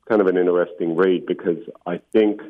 kind 0.07 0.21
of 0.21 0.27
an 0.27 0.37
interesting 0.37 0.97
read 0.97 1.25
because 1.25 1.59
I 1.85 2.01
think 2.11 2.41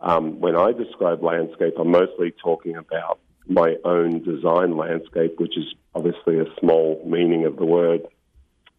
um, 0.00 0.40
when 0.40 0.56
I 0.56 0.72
describe 0.72 1.22
landscape, 1.22 1.74
I'm 1.78 1.90
mostly 1.90 2.32
talking 2.42 2.76
about 2.76 3.18
my 3.46 3.76
own 3.84 4.22
design 4.22 4.76
landscape, 4.76 5.38
which 5.38 5.56
is 5.56 5.74
obviously 5.94 6.38
a 6.38 6.46
small 6.60 7.02
meaning 7.06 7.44
of 7.44 7.56
the 7.56 7.64
word. 7.64 8.02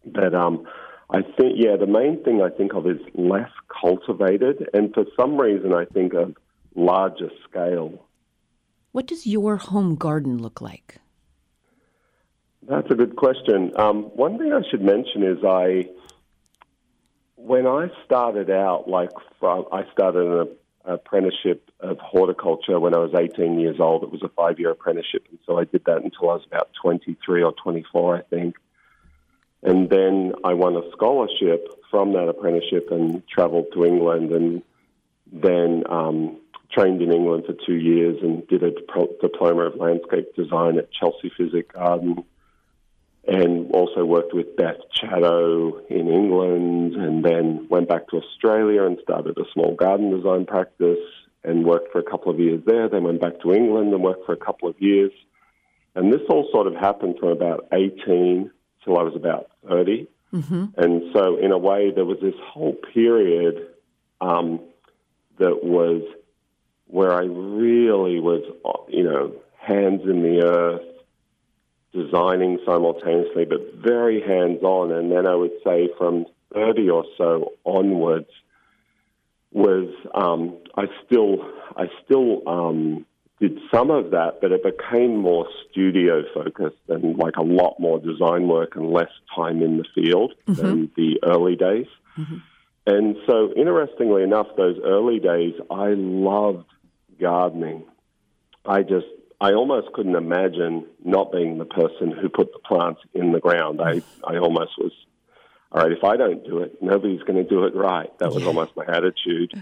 But 0.04 0.34
um, 0.34 0.66
I 1.10 1.22
think, 1.22 1.54
yeah, 1.56 1.76
the 1.76 1.86
main 1.86 2.22
thing 2.24 2.42
I 2.42 2.50
think 2.50 2.74
of 2.74 2.86
is 2.86 3.00
less 3.14 3.50
cultivated, 3.80 4.68
and 4.74 4.92
for 4.92 5.04
some 5.18 5.36
reason, 5.36 5.72
I 5.72 5.84
think 5.84 6.14
of 6.14 6.36
larger 6.74 7.30
scale. 7.48 8.04
What 8.92 9.06
does 9.06 9.26
your 9.26 9.56
home 9.56 9.94
garden 9.94 10.38
look 10.38 10.60
like? 10.60 10.96
That's 12.68 12.90
a 12.90 12.94
good 12.94 13.14
question. 13.16 13.72
Um, 13.76 14.04
one 14.16 14.38
thing 14.38 14.52
I 14.52 14.62
should 14.68 14.82
mention 14.82 15.22
is 15.22 15.38
I, 15.44 15.88
when 17.36 17.66
I 17.66 17.88
started 18.04 18.50
out, 18.50 18.88
like 18.88 19.10
I 19.42 19.84
started 19.92 20.26
an 20.26 20.48
apprenticeship 20.84 21.65
of 21.80 21.98
horticulture 21.98 22.80
when 22.80 22.94
I 22.94 22.98
was 22.98 23.14
18 23.14 23.58
years 23.60 23.76
old. 23.80 24.02
It 24.02 24.10
was 24.10 24.22
a 24.22 24.28
five 24.28 24.58
year 24.58 24.70
apprenticeship, 24.70 25.26
and 25.30 25.38
so 25.46 25.58
I 25.58 25.64
did 25.64 25.84
that 25.86 26.02
until 26.02 26.30
I 26.30 26.34
was 26.34 26.46
about 26.46 26.70
23 26.82 27.42
or 27.42 27.52
24, 27.52 28.16
I 28.16 28.22
think. 28.22 28.56
And 29.62 29.90
then 29.90 30.32
I 30.44 30.54
won 30.54 30.76
a 30.76 30.90
scholarship 30.92 31.68
from 31.90 32.12
that 32.12 32.28
apprenticeship 32.28 32.88
and 32.90 33.22
traveled 33.28 33.66
to 33.74 33.84
England 33.84 34.32
and 34.32 34.62
then 35.32 35.84
um, 35.88 36.38
trained 36.72 37.02
in 37.02 37.12
England 37.12 37.44
for 37.46 37.54
two 37.66 37.74
years 37.74 38.18
and 38.22 38.46
did 38.48 38.62
a 38.62 38.70
diploma 38.70 39.62
of 39.62 39.76
landscape 39.76 40.34
design 40.36 40.78
at 40.78 40.92
Chelsea 40.92 41.32
Physic 41.36 41.72
Garden 41.72 42.24
and 43.26 43.72
also 43.72 44.04
worked 44.04 44.32
with 44.32 44.56
Beth 44.56 44.76
Chatto 44.94 45.80
in 45.90 46.08
England, 46.08 46.94
and 46.94 47.24
then 47.24 47.66
went 47.68 47.88
back 47.88 48.06
to 48.08 48.18
Australia 48.18 48.84
and 48.84 48.98
started 49.02 49.36
a 49.36 49.44
small 49.52 49.74
garden 49.74 50.16
design 50.16 50.46
practice 50.46 50.98
and 51.46 51.64
worked 51.64 51.92
for 51.92 52.00
a 52.00 52.02
couple 52.02 52.30
of 52.30 52.38
years 52.38 52.60
there. 52.66 52.88
Then 52.88 53.04
went 53.04 53.20
back 53.20 53.40
to 53.42 53.54
England 53.54 53.94
and 53.94 54.02
worked 54.02 54.26
for 54.26 54.32
a 54.32 54.36
couple 54.36 54.68
of 54.68 54.74
years. 54.80 55.12
And 55.94 56.12
this 56.12 56.20
all 56.28 56.48
sort 56.52 56.66
of 56.66 56.74
happened 56.74 57.16
from 57.18 57.30
about 57.30 57.68
18 57.72 58.50
till 58.84 58.98
I 58.98 59.02
was 59.02 59.14
about 59.14 59.50
30. 59.68 60.08
Mm-hmm. 60.34 60.64
And 60.76 61.02
so, 61.14 61.38
in 61.38 61.52
a 61.52 61.58
way, 61.58 61.92
there 61.94 62.04
was 62.04 62.18
this 62.20 62.34
whole 62.44 62.76
period 62.92 63.68
um, 64.20 64.60
that 65.38 65.64
was 65.64 66.02
where 66.88 67.12
I 67.12 67.22
really 67.22 68.20
was, 68.20 68.42
you 68.88 69.04
know, 69.04 69.32
hands 69.58 70.02
in 70.04 70.22
the 70.22 70.44
earth, 70.44 70.82
designing 71.92 72.58
simultaneously, 72.66 73.44
but 73.44 73.74
very 73.76 74.20
hands 74.20 74.62
on. 74.62 74.92
And 74.92 75.10
then 75.10 75.26
I 75.26 75.34
would 75.34 75.52
say 75.64 75.88
from 75.96 76.26
30 76.52 76.90
or 76.90 77.04
so 77.16 77.52
onwards 77.64 78.30
was 79.56 79.88
um, 80.14 80.56
I 80.76 80.84
still 81.04 81.38
I 81.76 81.86
still 82.04 82.46
um, 82.46 83.06
did 83.40 83.58
some 83.72 83.90
of 83.90 84.10
that, 84.10 84.40
but 84.40 84.52
it 84.52 84.62
became 84.62 85.16
more 85.16 85.48
studio 85.70 86.22
focused 86.34 86.76
and 86.88 87.18
like 87.18 87.36
a 87.36 87.42
lot 87.42 87.80
more 87.80 87.98
design 87.98 88.48
work 88.48 88.76
and 88.76 88.90
less 88.90 89.10
time 89.34 89.62
in 89.62 89.78
the 89.78 89.84
field 89.94 90.34
mm-hmm. 90.46 90.60
than 90.60 90.90
the 90.96 91.18
early 91.24 91.56
days. 91.56 91.86
Mm-hmm. 92.18 92.36
And 92.86 93.16
so, 93.26 93.52
interestingly 93.56 94.22
enough, 94.22 94.46
those 94.56 94.76
early 94.84 95.18
days, 95.18 95.54
I 95.70 95.88
loved 95.96 96.66
gardening. 97.18 97.84
I 98.64 98.82
just 98.82 99.06
I 99.40 99.52
almost 99.52 99.92
couldn't 99.92 100.16
imagine 100.16 100.86
not 101.04 101.32
being 101.32 101.58
the 101.58 101.64
person 101.64 102.10
who 102.10 102.28
put 102.28 102.52
the 102.52 102.58
plants 102.58 103.00
in 103.14 103.32
the 103.32 103.40
ground. 103.40 103.80
I, 103.82 104.02
I 104.24 104.38
almost 104.38 104.72
was, 104.78 104.92
all 105.76 105.82
right, 105.82 105.92
if 105.92 106.04
I 106.04 106.16
don't 106.16 106.42
do 106.42 106.60
it, 106.60 106.82
nobody's 106.82 107.20
going 107.20 107.36
to 107.36 107.44
do 107.44 107.64
it 107.64 107.74
right. 107.74 108.10
That 108.18 108.32
was 108.32 108.46
almost 108.46 108.74
my 108.76 108.84
attitude. 108.88 109.52
Uh. 109.54 109.60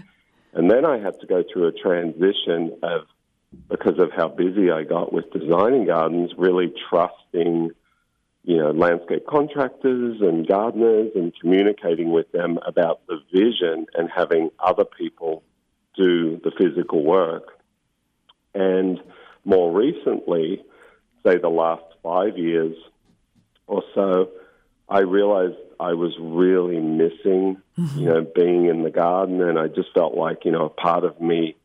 And 0.53 0.71
then 0.71 0.85
I 0.85 0.97
had 0.97 1.19
to 1.19 1.27
go 1.27 1.43
through 1.51 1.67
a 1.67 1.73
transition 1.73 2.77
of, 2.81 3.01
because 3.67 3.99
of 3.99 4.13
how 4.15 4.29
busy 4.29 4.71
I 4.71 4.83
got 4.83 5.11
with 5.11 5.29
designing 5.33 5.87
gardens, 5.87 6.31
really 6.37 6.73
trusting, 6.89 7.71
you 8.43 8.57
know, 8.57 8.71
landscape 8.71 9.27
contractors 9.27 10.21
and 10.21 10.47
gardeners 10.47 11.11
and 11.15 11.33
communicating 11.37 12.13
with 12.13 12.31
them 12.31 12.59
about 12.65 13.05
the 13.07 13.19
vision 13.33 13.87
and 13.93 14.09
having 14.09 14.51
other 14.57 14.85
people 14.85 15.43
do 15.97 16.39
the 16.45 16.51
physical 16.57 17.03
work. 17.03 17.59
And 18.53 19.01
more 19.43 19.69
recently, 19.77 20.63
say 21.25 21.39
the 21.39 21.49
last 21.49 21.83
five 22.01 22.37
years 22.37 22.77
or 23.67 23.83
so, 23.93 24.29
I 24.87 24.99
realized 24.99 25.55
I 25.79 25.93
was 25.93 26.13
really 26.19 26.79
missing, 26.79 27.61
mm-hmm. 27.77 27.99
you 27.99 28.05
know, 28.05 28.27
being 28.35 28.67
in 28.67 28.83
the 28.83 28.91
garden, 28.91 29.41
and 29.41 29.57
I 29.57 29.67
just 29.67 29.93
felt 29.93 30.15
like, 30.15 30.45
you 30.45 30.51
know, 30.51 30.65
a 30.65 30.69
part 30.69 31.03
of 31.03 31.19
me 31.19 31.55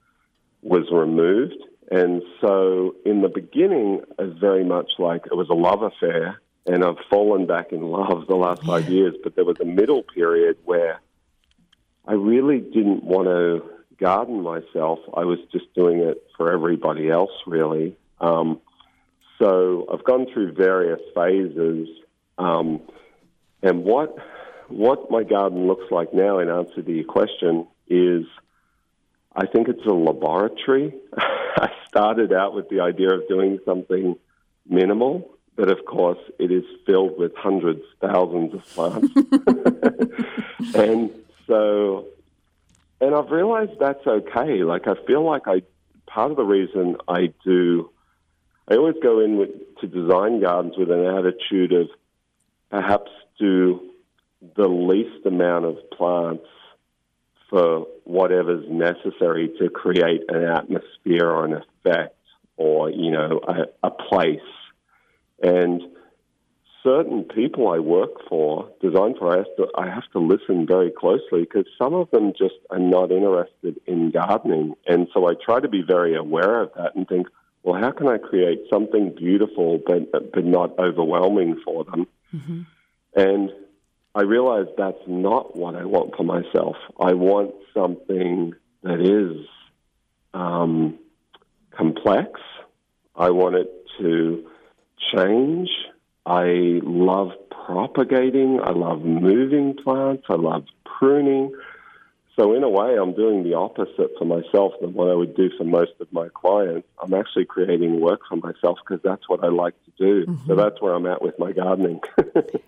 was 0.63 0.91
removed. 0.91 1.57
And 1.91 2.23
so 2.41 2.95
in 3.05 3.21
the 3.21 3.29
beginning, 3.29 4.03
it 4.19 4.23
was 4.23 4.37
very 4.39 4.65
much 4.65 4.93
like 4.99 5.27
it 5.27 5.37
was 5.37 5.49
a 5.51 5.55
love 5.55 5.83
affair, 5.83 6.41
and 6.67 6.85
I've 6.85 6.99
fallen 7.11 7.47
back 7.47 7.73
in 7.73 7.83
love 7.83 8.27
the 8.29 8.37
last 8.37 8.63
five 8.65 8.89
years. 8.89 9.15
But 9.23 9.35
there 9.35 9.45
was 9.45 9.57
a 9.61 9.65
middle 9.65 10.03
period 10.03 10.57
where 10.65 11.01
I 12.07 12.13
really 12.15 12.61
didn't 12.61 13.05
want 13.05 13.27
to 13.27 13.63
garden 13.99 14.41
myself. 14.43 14.99
I 15.15 15.25
was 15.25 15.39
just 15.53 15.73
doing 15.75 15.99
it 15.99 16.23
for 16.37 16.53
everybody 16.53 17.11
else, 17.11 17.33
really. 17.47 17.97
Um, 18.21 18.61
so 19.39 19.87
I've 19.93 20.05
gone 20.05 20.27
through 20.33 20.53
various 20.53 21.01
phases, 21.15 21.89
um, 22.39 22.81
and 23.63 23.85
what 23.85 24.17
what 24.69 25.11
my 25.11 25.25
garden 25.25 25.67
looks 25.67 25.91
like 25.91 26.15
now, 26.15 26.39
in 26.39 26.49
answer 26.49 26.83
to 26.83 26.93
your 26.93 27.05
question, 27.05 27.67
is 27.89 28.25
I 29.35 29.47
think 29.47 29.69
it's 29.69 29.85
a 29.85 29.93
laboratory. 29.93 30.95
I 31.17 31.71
started 31.89 32.33
out 32.33 32.55
with 32.55 32.69
the 32.69 32.81
idea 32.81 33.11
of 33.11 33.27
doing 33.29 33.59
something 33.65 34.17
minimal, 34.69 35.29
but 35.57 35.71
of 35.71 35.85
course 35.85 36.19
it 36.39 36.53
is 36.53 36.65
filled 36.87 37.19
with 37.19 37.35
hundreds, 37.37 37.83
thousands 38.01 38.55
of 38.55 38.65
plants. 38.67 39.13
and 40.75 41.11
so 41.47 42.07
and 43.01 43.15
I've 43.15 43.31
realized 43.31 43.73
that's 43.81 44.07
okay. 44.07 44.63
Like 44.63 44.87
I 44.87 44.95
feel 45.07 45.25
like 45.25 45.43
I 45.47 45.63
part 46.07 46.31
of 46.31 46.37
the 46.37 46.45
reason 46.45 46.97
I 47.09 47.33
do 47.45 47.91
I 48.69 48.77
always 48.77 48.97
go 49.03 49.19
in 49.19 49.37
with, 49.37 49.51
to 49.81 49.89
design 49.89 50.41
gardens 50.41 50.77
with 50.79 50.91
an 50.93 51.05
attitude 51.05 51.73
of 51.73 51.89
perhaps 52.71 53.11
do 53.39 53.91
the 54.57 54.69
least 54.69 55.27
amount 55.27 55.65
of 55.65 55.77
plants 55.91 56.47
for 57.49 57.87
whatever's 58.05 58.65
necessary 58.69 59.51
to 59.59 59.69
create 59.69 60.23
an 60.29 60.45
atmosphere 60.45 61.27
or 61.27 61.45
an 61.45 61.55
effect 61.55 62.17
or 62.57 62.91
you 62.91 63.11
know 63.11 63.41
a, 63.47 63.87
a 63.87 63.91
place 63.91 64.41
and 65.43 65.83
certain 66.83 67.25
people 67.25 67.69
I 67.69 67.79
work 67.79 68.11
for, 68.29 68.71
design 68.81 69.15
for, 69.19 69.33
I 69.33 69.39
have 69.39 69.57
to, 69.57 69.67
I 69.77 69.87
have 69.89 70.11
to 70.13 70.19
listen 70.19 70.67
very 70.67 70.91
closely 70.91 71.41
because 71.41 71.67
some 71.79 71.95
of 71.95 72.11
them 72.11 72.33
just 72.37 72.55
are 72.71 72.79
not 72.79 73.11
interested 73.11 73.81
in 73.87 74.11
gardening. 74.11 74.75
And 74.87 75.09
so 75.13 75.29
I 75.29 75.35
try 75.35 75.61
to 75.61 75.69
be 75.69 75.83
very 75.87 76.17
aware 76.17 76.63
of 76.63 76.71
that 76.77 76.95
and 76.95 77.07
think, 77.07 77.27
well, 77.63 77.81
how 77.81 77.91
can 77.91 78.09
I 78.09 78.19
create 78.19 78.61
something 78.73 79.15
beautiful 79.15 79.81
but, 79.87 80.33
but 80.33 80.45
not 80.45 80.79
overwhelming 80.79 81.61
for 81.65 81.85
them? 81.85 82.07
Mm-hmm. 82.35 82.63
And 83.15 83.51
I 84.15 84.23
realize 84.23 84.67
that's 84.77 85.03
not 85.07 85.57
what 85.57 85.75
I 85.75 85.85
want 85.85 86.17
for 86.17 86.25
myself. 86.25 86.77
I 86.99 87.15
want 87.15 87.55
something 87.75 88.55
that 88.83 89.01
is 89.01 89.47
um, 90.35 90.99
complex. 91.71 92.41
I 93.15 93.31
want 93.31 93.57
it 93.57 93.71
to 93.99 94.49
change. 95.15 95.71
I 96.27 96.81
love 96.83 97.31
propagating. 97.51 98.61
I 98.63 98.71
love 98.71 99.03
moving 99.03 99.77
plants. 99.83 100.25
I 100.29 100.35
love 100.35 100.65
pruning. 100.85 101.53
So, 102.37 102.55
in 102.55 102.63
a 102.63 102.69
way, 102.69 102.97
I'm 102.97 103.13
doing 103.13 103.43
the 103.43 103.55
opposite 103.55 104.13
for 104.19 104.25
myself 104.25 104.73
than 104.81 104.95
what 104.95 105.11
I 105.11 105.15
would 105.15 105.35
do 105.35 105.51
for 105.59 105.65
most 105.65 105.93
of 106.01 106.13
my 106.13 106.29
clients. 106.33 106.87
I'm 107.03 107.13
actually 107.13 107.45
creating 107.45 108.01
work 108.01 108.21
for 108.29 108.37
myself 108.37 108.79
because 108.87 109.03
that's 109.03 109.29
what 109.29 109.43
I 109.45 109.49
like 109.49 109.75
to 109.85 109.91
do. 109.99 110.27
Mm-hmm. 110.27 110.47
So, 110.47 110.55
that's 110.55 110.81
where 110.81 110.95
I'm 110.95 111.07
at 111.07 111.23
with 111.23 111.39
my 111.39 111.53
gardening. 111.53 112.01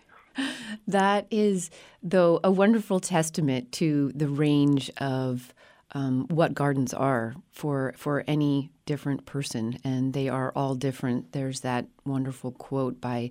that 0.87 1.27
is, 1.31 1.71
though, 2.03 2.41
a 2.43 2.51
wonderful 2.51 3.01
testament 3.01 3.73
to 3.73 4.13
the 4.15 4.29
range 4.29 4.91
of 4.99 5.55
um, 5.93 6.27
what 6.29 6.55
gardens 6.55 6.95
are 6.95 7.35
for 7.51 7.95
for 7.97 8.25
any 8.27 8.71
different 8.87 9.27
person, 9.27 9.79
and 9.85 10.13
they 10.13 10.29
are 10.29 10.53
all 10.57 10.75
different. 10.75 11.33
There's 11.33 11.61
that 11.61 11.87
wonderful 12.05 12.51
quote 12.53 13.01
by 13.01 13.31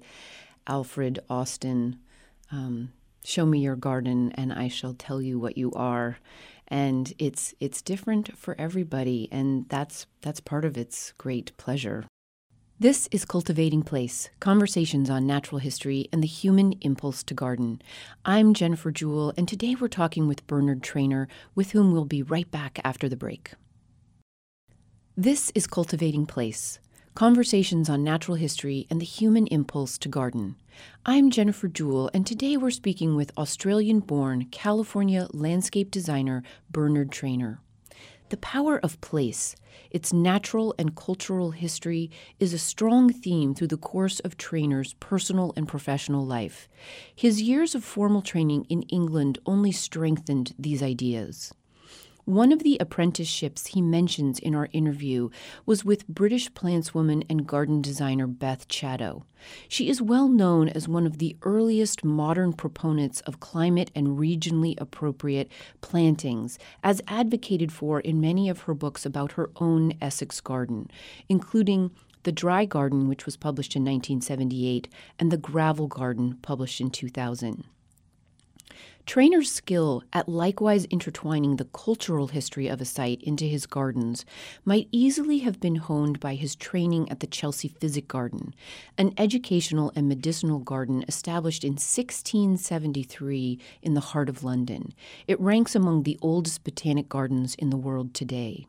Alfred 0.67 1.19
Austin. 1.29 2.00
Um, 2.51 2.91
Show 3.23 3.45
me 3.45 3.59
your 3.59 3.75
garden, 3.75 4.31
and 4.33 4.51
I 4.51 4.67
shall 4.67 4.93
tell 4.93 5.21
you 5.21 5.39
what 5.39 5.57
you 5.57 5.71
are. 5.73 6.17
And 6.67 7.13
it's 7.19 7.53
it's 7.59 7.81
different 7.81 8.35
for 8.37 8.55
everybody, 8.57 9.27
and 9.31 9.67
that's 9.69 10.07
that's 10.21 10.39
part 10.39 10.65
of 10.65 10.77
its 10.77 11.13
great 11.17 11.55
pleasure. 11.57 12.05
This 12.79 13.07
is 13.11 13.25
Cultivating 13.25 13.83
Place 13.83 14.31
Conversations 14.39 15.07
on 15.07 15.27
Natural 15.27 15.59
History 15.59 16.09
and 16.11 16.23
the 16.23 16.27
Human 16.27 16.73
Impulse 16.81 17.21
to 17.25 17.35
Garden. 17.35 17.79
I'm 18.25 18.55
Jennifer 18.55 18.89
Jewell, 18.89 19.33
and 19.37 19.47
today 19.47 19.75
we're 19.79 19.87
talking 19.87 20.27
with 20.27 20.47
Bernard 20.47 20.81
Trainor, 20.81 21.27
with 21.53 21.73
whom 21.73 21.91
we'll 21.91 22.05
be 22.05 22.23
right 22.23 22.49
back 22.49 22.79
after 22.83 23.07
the 23.07 23.15
break. 23.15 23.51
This 25.15 25.51
is 25.53 25.67
Cultivating 25.67 26.25
Place 26.25 26.79
Conversations 27.13 27.89
on 27.89 28.06
Natural 28.06 28.36
History 28.36 28.88
and 28.89 29.01
the 29.01 29.06
Human 29.06 29.46
Impulse 29.48 29.98
to 29.98 30.08
Garden. 30.08 30.56
I'm 31.06 31.30
Jennifer 31.30 31.68
Jewell, 31.68 32.10
and 32.13 32.25
today 32.25 32.56
we're 32.56 32.72
speaking 32.72 33.18
with 33.18 33.38
Australian 33.38 34.00
born 34.00 34.46
California 34.46 35.27
landscape 35.32 35.91
designer 35.91 36.41
Bernard 36.72 37.12
Trainor. 37.12 37.60
The 38.30 38.38
power 38.38 38.80
of 38.80 39.01
place, 39.01 39.58
its 39.91 40.13
natural 40.13 40.74
and 40.80 40.96
cultural 40.96 41.51
history, 41.51 42.10
is 42.39 42.53
a 42.53 42.58
strong 42.58 43.12
theme 43.12 43.53
through 43.53 43.68
the 43.68 43.77
course 43.77 44.22
of 44.22 44.38
Trainor's 44.38 44.94
personal 45.01 45.51
and 45.58 45.68
professional 45.68 46.25
life. 46.25 46.70
His 47.13 47.41
years 47.41 47.75
of 47.75 47.84
formal 47.84 48.22
training 48.22 48.65
in 48.70 48.84
England 48.84 49.38
only 49.46 49.74
strengthened 49.74 50.53
these 50.58 50.82
ideas. 50.82 51.53
One 52.31 52.53
of 52.53 52.63
the 52.63 52.77
apprenticeships 52.79 53.67
he 53.67 53.81
mentions 53.81 54.39
in 54.39 54.55
our 54.55 54.69
interview 54.71 55.31
was 55.65 55.83
with 55.83 56.07
British 56.07 56.50
plantswoman 56.53 57.25
and 57.29 57.45
garden 57.45 57.81
designer 57.81 58.25
Beth 58.25 58.69
Chatto. 58.69 59.25
She 59.67 59.89
is 59.89 60.01
well 60.01 60.29
known 60.29 60.69
as 60.69 60.88
one 60.88 61.05
of 61.05 61.17
the 61.17 61.35
earliest 61.41 62.06
modern 62.06 62.53
proponents 62.53 63.19
of 63.27 63.41
climate 63.41 63.91
and 63.93 64.17
regionally 64.17 64.79
appropriate 64.79 65.51
plantings, 65.82 66.58
as 66.86 67.01
advocated 67.06 67.73
for 67.73 67.99
in 67.99 68.21
many 68.21 68.47
of 68.47 68.62
her 68.62 68.73
books 68.73 69.06
about 69.06 69.34
her 69.34 69.49
own 69.58 69.91
Essex 69.99 70.39
garden, 70.39 70.89
including 71.27 71.91
the 72.23 72.32
Dry 72.32 72.63
Garden, 72.63 73.10
which 73.10 73.25
was 73.25 73.36
published 73.36 73.75
in 73.75 73.82
1978, 73.82 74.88
and 75.19 75.34
The 75.34 75.38
Gravel 75.38 75.88
Garden, 75.88 76.38
published 76.41 76.79
in 76.79 76.91
2000. 76.91 77.65
Trainor's 79.05 79.51
skill 79.51 80.03
at 80.13 80.29
likewise 80.29 80.85
intertwining 80.85 81.55
the 81.55 81.65
cultural 81.65 82.27
history 82.27 82.67
of 82.67 82.81
a 82.81 82.85
site 82.85 83.21
into 83.23 83.45
his 83.45 83.65
gardens 83.65 84.25
might 84.63 84.87
easily 84.91 85.39
have 85.39 85.59
been 85.59 85.77
honed 85.77 86.19
by 86.19 86.35
his 86.35 86.55
training 86.55 87.09
at 87.09 87.19
the 87.19 87.27
Chelsea 87.27 87.67
Physic 87.67 88.07
Garden, 88.07 88.53
an 88.97 89.13
educational 89.17 89.91
and 89.95 90.07
medicinal 90.07 90.59
garden 90.59 91.03
established 91.07 91.63
in 91.63 91.73
1673 91.73 93.59
in 93.81 93.93
the 93.93 93.99
heart 94.01 94.29
of 94.29 94.43
London. 94.43 94.93
It 95.27 95.39
ranks 95.39 95.75
among 95.75 96.03
the 96.03 96.19
oldest 96.21 96.63
botanic 96.63 97.09
gardens 97.09 97.55
in 97.55 97.69
the 97.69 97.77
world 97.77 98.13
today. 98.13 98.67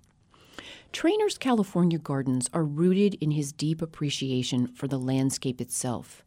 Trainor's 0.92 1.38
California 1.38 1.98
gardens 1.98 2.50
are 2.52 2.64
rooted 2.64 3.14
in 3.14 3.30
his 3.30 3.50
deep 3.50 3.80
appreciation 3.80 4.66
for 4.66 4.86
the 4.86 4.98
landscape 4.98 5.58
itself 5.58 6.22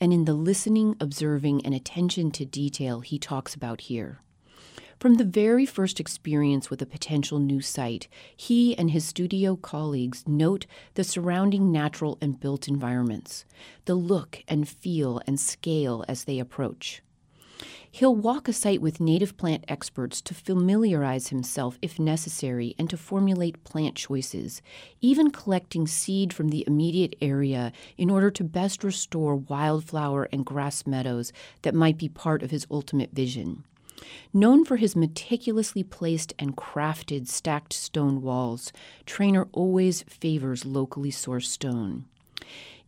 and 0.00 0.12
in 0.12 0.24
the 0.24 0.34
listening, 0.34 0.96
observing, 1.00 1.64
and 1.64 1.72
attention 1.72 2.32
to 2.32 2.44
detail 2.44 3.00
he 3.00 3.16
talks 3.16 3.54
about 3.54 3.82
here. 3.82 4.20
From 4.98 5.14
the 5.14 5.24
very 5.24 5.64
first 5.64 6.00
experience 6.00 6.68
with 6.68 6.82
a 6.82 6.86
potential 6.86 7.38
new 7.38 7.60
site, 7.60 8.08
he 8.36 8.76
and 8.76 8.90
his 8.90 9.04
studio 9.04 9.54
colleagues 9.54 10.24
note 10.26 10.66
the 10.94 11.04
surrounding 11.04 11.70
natural 11.70 12.18
and 12.20 12.40
built 12.40 12.66
environments, 12.66 13.44
the 13.84 13.94
look 13.94 14.42
and 14.48 14.68
feel 14.68 15.22
and 15.28 15.38
scale 15.38 16.04
as 16.08 16.24
they 16.24 16.40
approach. 16.40 17.02
He'll 17.90 18.14
walk 18.14 18.48
a 18.48 18.52
site 18.52 18.80
with 18.80 19.00
native 19.00 19.36
plant 19.36 19.64
experts 19.66 20.20
to 20.22 20.34
familiarize 20.34 21.28
himself 21.28 21.78
if 21.82 21.98
necessary 21.98 22.74
and 22.78 22.88
to 22.90 22.96
formulate 22.96 23.64
plant 23.64 23.96
choices, 23.96 24.62
even 25.00 25.30
collecting 25.30 25.86
seed 25.86 26.32
from 26.32 26.48
the 26.48 26.64
immediate 26.66 27.16
area 27.20 27.72
in 27.96 28.10
order 28.10 28.30
to 28.30 28.44
best 28.44 28.84
restore 28.84 29.36
wildflower 29.36 30.28
and 30.32 30.46
grass 30.46 30.86
meadows 30.86 31.32
that 31.62 31.74
might 31.74 31.98
be 31.98 32.08
part 32.08 32.42
of 32.42 32.50
his 32.50 32.66
ultimate 32.70 33.12
vision. 33.12 33.64
Known 34.32 34.64
for 34.64 34.76
his 34.76 34.94
meticulously 34.94 35.82
placed 35.82 36.34
and 36.38 36.56
crafted 36.56 37.26
stacked 37.26 37.72
stone 37.72 38.22
walls, 38.22 38.72
Trainor 39.06 39.48
always 39.52 40.02
favors 40.02 40.64
locally 40.64 41.10
sourced 41.10 41.46
stone. 41.46 42.04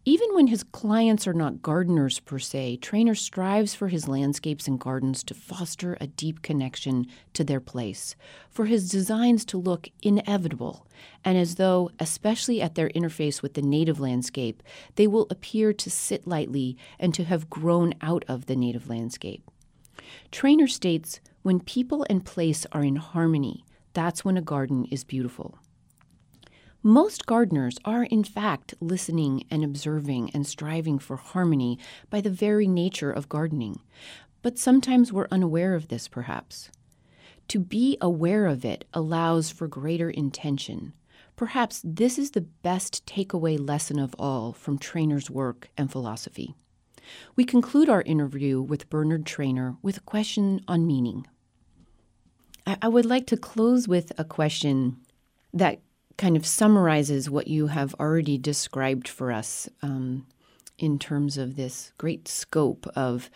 Even 0.07 0.35
when 0.35 0.47
his 0.47 0.63
clients 0.65 1.27
are 1.27 1.35
not 1.35 1.61
gardeners 1.61 2.21
per 2.21 2.39
se, 2.39 2.79
Trainor 2.79 3.15
strives 3.15 3.75
for 3.75 3.89
his 3.89 4.09
landscapes 4.09 4.67
and 4.67 4.81
gardens 4.81 5.23
to 5.25 5.35
foster 5.35 5.99
a 6.01 6.07
deep 6.07 6.41
connection 6.41 7.07
to 7.35 7.45
their 7.45 7.61
place, 7.61 8.17
for 8.49 8.65
his 8.65 8.89
designs 8.89 9.45
to 9.45 9.59
look 9.59 9.91
inevitable, 10.03 10.87
and 11.23 11.37
as 11.37 11.57
though, 11.57 11.91
especially 11.99 12.63
at 12.63 12.77
their 12.77 12.89
interface 12.91 13.43
with 13.43 13.53
the 13.53 13.63
native 13.63 14.01
landscape, 14.01 14.63
they 14.95 15.07
will 15.07 15.27
appear 15.29 15.75
to 15.75 15.91
sit 15.91 16.27
lightly 16.27 16.79
and 16.99 17.13
to 17.13 17.25
have 17.25 17.51
grown 17.51 17.93
out 18.01 18.25
of 18.27 18.47
the 18.47 18.57
native 18.57 18.89
landscape. 18.89 19.43
Trainor 20.33 20.67
states 20.67 21.21
when 21.43 21.61
people 21.61 22.07
and 22.09 22.25
place 22.25 22.65
are 22.73 22.83
in 22.83 22.97
harmony, 22.97 23.67
that's 23.93 24.25
when 24.25 24.39
a 24.39 24.43
garden 24.43 24.87
is 24.87 25.05
beautiful. 25.05 25.59
Most 26.83 27.27
gardeners 27.27 27.79
are, 27.85 28.05
in 28.05 28.25
fact, 28.25 28.75
listening 28.81 29.45
and 29.51 29.62
observing 29.62 30.31
and 30.33 30.47
striving 30.47 30.99
for 30.99 31.16
harmony 31.16 31.79
by 32.09 32.23
the 32.23 32.31
very 32.31 32.66
nature 32.66 33.11
of 33.11 33.29
gardening. 33.29 33.81
But 34.40 34.59
sometimes 34.59 35.12
we're 35.12 35.29
unaware 35.31 35.75
of 35.75 35.88
this, 35.88 36.09
perhaps. 36.09 36.71
To 37.49 37.59
be 37.59 37.99
aware 38.01 38.47
of 38.47 38.64
it 38.64 38.87
allows 38.95 39.51
for 39.51 39.69
greater 39.69 40.09
intention. 40.09 40.95
Perhaps 41.37 41.83
this 41.85 42.19
is 42.19 42.31
the 42.31 42.40
best 42.40 43.05
takeaway 43.05 43.59
lesson 43.59 43.99
of 43.99 44.14
all 44.19 44.53
from 44.53 44.79
Trainor's 44.79 45.31
work 45.31 45.69
and 45.77 45.90
philosophy. 45.90 46.55
We 47.37 47.45
conclude 47.45 47.90
our 47.90 48.03
interview 48.03 48.62
with 48.62 48.88
Bernard 48.88 49.27
Trainor 49.27 49.77
with 49.83 49.99
a 49.99 50.03
question 50.03 50.62
on 50.66 50.87
meaning. 50.87 51.27
I, 52.66 52.88
would 52.88 53.07
like 53.07 53.27
to 53.29 53.37
close 53.37 53.88
with 53.88 54.12
a 54.16 54.25
question 54.25 54.99
that 55.53 55.81
kind 56.20 56.37
of 56.37 56.44
summarizes 56.44 57.30
what 57.30 57.48
you 57.48 57.68
have 57.68 57.94
already 57.98 58.37
described 58.37 59.09
for 59.09 59.33
us 59.33 59.70
um, 59.80 60.26
in 60.76 60.98
terms 60.98 61.38
of 61.38 61.56
this 61.56 61.94
great 61.96 62.28
scope 62.28 62.87
of 62.94 63.30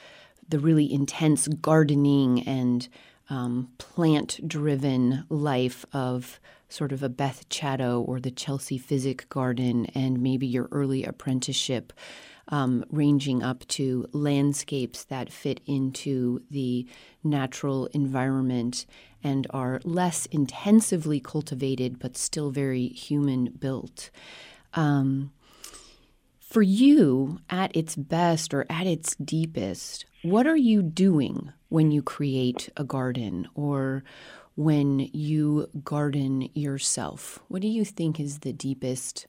the 0.50 0.58
really 0.58 0.92
intense 0.92 1.48
gardening 1.48 2.46
and 2.46 2.88
um, 3.30 3.70
plant 3.78 4.46
driven 4.46 5.24
life 5.30 5.86
of 5.94 6.38
sort 6.68 6.92
of 6.92 7.02
a 7.02 7.08
Beth 7.08 7.48
Chatto 7.48 8.02
or 8.02 8.20
the 8.20 8.30
Chelsea 8.30 8.76
Physic 8.76 9.30
Garden, 9.30 9.86
and 9.94 10.20
maybe 10.20 10.46
your 10.46 10.68
early 10.70 11.04
apprenticeship 11.04 11.90
um, 12.48 12.84
ranging 12.90 13.42
up 13.42 13.66
to 13.68 14.06
landscapes 14.12 15.04
that 15.04 15.32
fit 15.32 15.62
into 15.64 16.42
the 16.50 16.86
natural 17.22 17.86
environment 17.86 18.84
and 19.24 19.46
are 19.50 19.80
less 19.84 20.26
intensively 20.26 21.18
cultivated 21.18 21.98
but 21.98 22.16
still 22.16 22.50
very 22.50 22.88
human 22.88 23.46
built. 23.46 24.10
Um, 24.74 25.32
For 26.40 26.62
you, 26.62 27.40
at 27.50 27.74
its 27.74 27.96
best 27.96 28.54
or 28.54 28.66
at 28.70 28.86
its 28.86 29.16
deepest, 29.16 30.04
what 30.22 30.46
are 30.46 30.56
you 30.56 30.82
doing 30.82 31.52
when 31.68 31.90
you 31.90 32.02
create 32.02 32.68
a 32.76 32.84
garden 32.84 33.48
or 33.54 34.04
when 34.54 35.00
you 35.12 35.68
garden 35.82 36.48
yourself? 36.54 37.40
What 37.48 37.62
do 37.62 37.68
you 37.68 37.84
think 37.84 38.20
is 38.20 38.38
the 38.40 38.52
deepest 38.52 39.26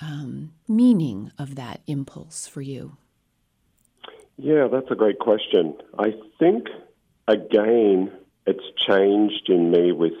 um, 0.00 0.54
meaning 0.66 1.30
of 1.38 1.54
that 1.54 1.82
impulse 1.86 2.46
for 2.48 2.62
you? 2.62 2.96
Yeah, 4.36 4.68
that's 4.72 4.90
a 4.90 4.94
great 4.94 5.18
question. 5.18 5.74
I 5.98 6.14
think, 6.38 6.66
again, 7.28 8.10
it's 8.50 8.64
changed 8.86 9.48
in 9.48 9.70
me 9.70 9.92
with 9.92 10.14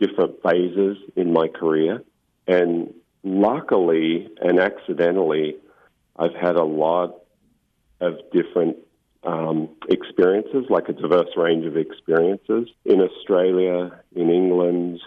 different 0.00 0.42
phases 0.42 0.96
in 1.14 1.32
my 1.32 1.48
career. 1.48 2.02
And 2.46 2.94
luckily 3.22 4.28
and 4.40 4.58
accidentally, 4.58 5.56
I've 6.16 6.34
had 6.34 6.56
a 6.56 6.64
lot 6.64 7.14
of 8.00 8.18
different 8.32 8.76
um, 9.22 9.68
experiences, 9.88 10.64
like 10.70 10.88
a 10.88 10.92
diverse 10.92 11.30
range 11.36 11.66
of 11.66 11.76
experiences 11.76 12.68
in 12.84 13.00
Australia, 13.00 14.00
in 14.14 14.30
England, 14.30 15.00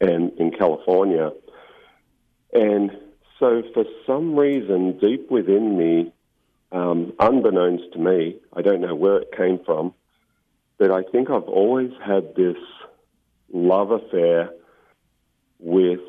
and 0.00 0.32
in 0.38 0.50
California. 0.50 1.32
And 2.52 2.90
so, 3.38 3.62
for 3.74 3.84
some 4.06 4.36
reason, 4.36 4.98
deep 4.98 5.30
within 5.30 5.76
me, 5.76 6.12
um, 6.72 7.12
unbeknownst 7.20 7.92
to 7.92 7.98
me, 7.98 8.36
I 8.56 8.62
don't 8.62 8.80
know 8.80 8.94
where 8.94 9.18
it 9.18 9.30
came 9.36 9.60
from, 9.64 9.94
but 10.78 10.90
I 10.90 11.02
think 11.02 11.30
I've 11.30 11.42
always 11.42 11.90
had 12.04 12.34
this 12.34 12.56
love 13.52 13.90
affair 13.90 14.50
with 15.58 16.00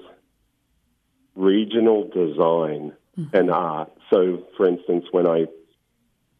regional 1.35 2.03
design 2.03 2.93
mm-hmm. 3.17 3.35
and 3.35 3.51
art. 3.51 3.91
So, 4.09 4.43
for 4.55 4.67
instance, 4.67 5.05
when 5.11 5.27
I, 5.27 5.45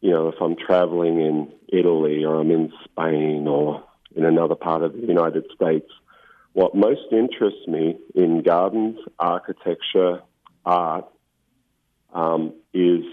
you 0.01 0.11
know, 0.11 0.29
if 0.29 0.35
I'm 0.41 0.55
traveling 0.55 1.19
in 1.19 1.51
Italy 1.67 2.23
or 2.23 2.39
I'm 2.39 2.51
in 2.51 2.71
Spain 2.85 3.47
or 3.47 3.83
in 4.15 4.25
another 4.25 4.55
part 4.55 4.83
of 4.83 4.93
the 4.93 5.07
United 5.07 5.45
States, 5.55 5.89
what 6.53 6.75
most 6.75 7.11
interests 7.11 7.67
me 7.67 7.97
in 8.15 8.43
gardens, 8.43 8.97
architecture, 9.17 10.21
art, 10.65 11.05
um, 12.13 12.53
is 12.73 13.03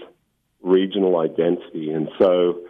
regional 0.61 1.19
identity. 1.19 1.91
And 1.91 2.09
so 2.17 2.61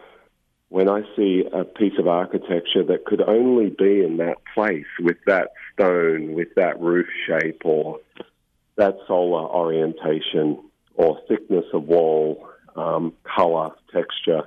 when 0.70 0.90
I 0.90 1.02
see 1.16 1.44
a 1.52 1.64
piece 1.64 1.98
of 1.98 2.08
architecture 2.08 2.84
that 2.84 3.06
could 3.06 3.22
only 3.22 3.70
be 3.70 4.04
in 4.04 4.18
that 4.18 4.38
place 4.54 4.86
with 5.00 5.18
that 5.26 5.54
stone, 5.74 6.34
with 6.34 6.50
that 6.56 6.80
roof 6.80 7.08
shape, 7.26 7.62
or 7.64 8.00
that 8.76 8.98
solar 9.08 9.48
orientation, 9.48 10.60
or 10.96 11.20
thickness 11.28 11.66
of 11.74 11.84
wall, 11.84 12.48
um, 12.76 13.14
color, 13.24 13.72
texture, 13.94 14.44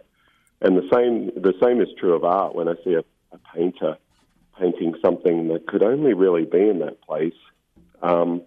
and 0.60 0.76
the 0.76 0.88
same 0.92 1.30
the 1.36 1.54
same 1.62 1.80
is 1.80 1.88
true 1.98 2.14
of 2.14 2.24
art. 2.24 2.54
When 2.54 2.68
I 2.68 2.74
see 2.84 2.94
a, 2.94 3.04
a 3.32 3.38
painter 3.54 3.96
painting 4.58 4.94
something 5.02 5.48
that 5.48 5.66
could 5.66 5.82
only 5.82 6.12
really 6.12 6.44
be 6.44 6.68
in 6.68 6.80
that 6.80 7.00
place, 7.00 7.32
um, 8.02 8.42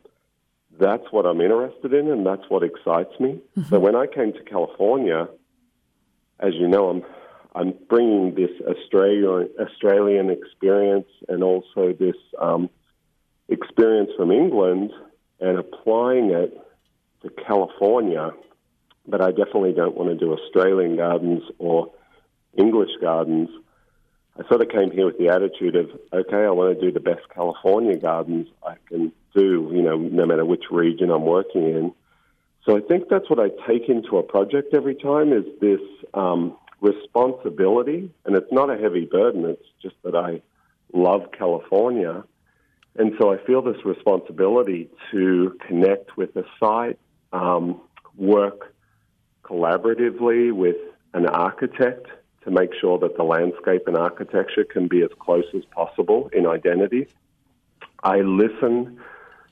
that's 0.79 1.11
what 1.11 1.25
I'm 1.25 1.41
interested 1.41 1.91
in, 1.91 2.11
and 2.11 2.25
that's 2.25 2.43
what 2.49 2.61
excites 2.61 3.19
me. 3.19 3.39
Mm-hmm. 3.57 3.69
So 3.69 3.79
when 3.79 3.95
I 3.95 4.05
came 4.05 4.31
to 4.33 4.43
California, 4.43 5.27
as 6.39 6.53
you 6.53 6.67
know, 6.67 6.89
I'm 6.89 7.03
I'm 7.55 7.73
bringing 7.89 8.33
this 8.35 8.51
Australian 8.67 9.49
Australian 9.59 10.29
experience 10.29 11.07
and 11.27 11.43
also 11.43 11.93
this 11.93 12.15
um, 12.41 12.69
experience 13.47 14.09
from 14.17 14.31
England 14.31 14.91
and 15.39 15.59
applying 15.59 16.31
it 16.31 16.57
to 17.21 17.29
California. 17.45 18.31
But 19.07 19.21
I 19.21 19.31
definitely 19.31 19.73
don't 19.73 19.95
want 19.95 20.09
to 20.09 20.15
do 20.15 20.33
Australian 20.33 20.95
gardens 20.95 21.43
or 21.59 21.91
English 22.57 22.91
gardens. 23.01 23.49
I 24.39 24.47
sort 24.47 24.61
of 24.61 24.69
came 24.69 24.89
here 24.91 25.05
with 25.05 25.19
the 25.19 25.29
attitude 25.29 25.75
of, 25.75 25.91
okay, 26.11 26.43
I 26.43 26.49
want 26.49 26.79
to 26.79 26.85
do 26.85 26.91
the 26.91 26.99
best 26.99 27.21
California 27.33 27.97
gardens 27.97 28.47
I 28.65 28.75
can 28.87 29.11
do, 29.35 29.69
you 29.73 29.81
know, 29.81 29.97
no 29.97 30.25
matter 30.25 30.45
which 30.45 30.63
region 30.71 31.11
I'm 31.11 31.25
working 31.25 31.63
in. 31.63 31.93
So 32.65 32.77
I 32.77 32.81
think 32.81 33.09
that's 33.09 33.29
what 33.29 33.39
I 33.39 33.49
take 33.67 33.89
into 33.89 34.17
a 34.17 34.23
project 34.23 34.73
every 34.73 34.95
time 34.95 35.33
is 35.33 35.43
this 35.59 35.81
um, 36.13 36.55
responsibility, 36.83 38.11
and 38.25 38.35
it's 38.35 38.51
not 38.51 38.69
a 38.69 38.77
heavy 38.77 39.05
burden. 39.05 39.45
It's 39.45 39.69
just 39.81 39.95
that 40.03 40.15
I 40.15 40.41
love 40.93 41.31
California, 41.31 42.23
and 42.95 43.13
so 43.19 43.33
I 43.33 43.37
feel 43.45 43.61
this 43.61 43.83
responsibility 43.85 44.89
to 45.11 45.57
connect 45.65 46.17
with 46.17 46.33
the 46.35 46.45
site, 46.59 46.99
um, 47.31 47.81
work 48.15 48.75
collaboratively 49.43 50.51
with 50.51 50.75
an 51.13 51.25
architect 51.25 52.07
to 52.43 52.51
make 52.51 52.71
sure 52.79 52.99
that 52.99 53.15
the 53.17 53.23
landscape 53.23 53.87
and 53.87 53.97
architecture 53.97 54.65
can 54.65 54.87
be 54.87 55.01
as 55.01 55.09
close 55.19 55.45
as 55.55 55.63
possible 55.65 56.29
in 56.33 56.45
identity. 56.45 57.07
I 58.03 58.17
listen 58.17 58.99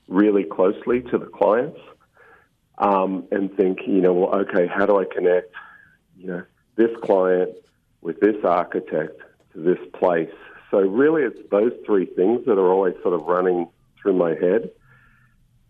really 0.07 0.43
closely 0.43 1.01
to 1.03 1.17
the 1.17 1.25
clients 1.25 1.79
um, 2.77 3.25
and 3.31 3.55
think, 3.55 3.79
you 3.87 4.01
know, 4.01 4.13
well, 4.13 4.35
okay, 4.41 4.67
how 4.67 4.85
do 4.85 4.99
I 4.99 5.05
connect, 5.05 5.53
you 6.17 6.27
know, 6.27 6.43
this 6.75 6.91
client 7.03 7.51
with 8.01 8.19
this 8.19 8.43
architect 8.43 9.21
to 9.53 9.59
this 9.59 9.79
place? 9.93 10.33
So 10.69 10.79
really, 10.79 11.23
it's 11.23 11.49
those 11.49 11.73
three 11.85 12.05
things 12.05 12.45
that 12.45 12.57
are 12.57 12.71
always 12.71 12.95
sort 13.01 13.13
of 13.13 13.23
running 13.23 13.67
through 14.01 14.13
my 14.13 14.29
head. 14.29 14.71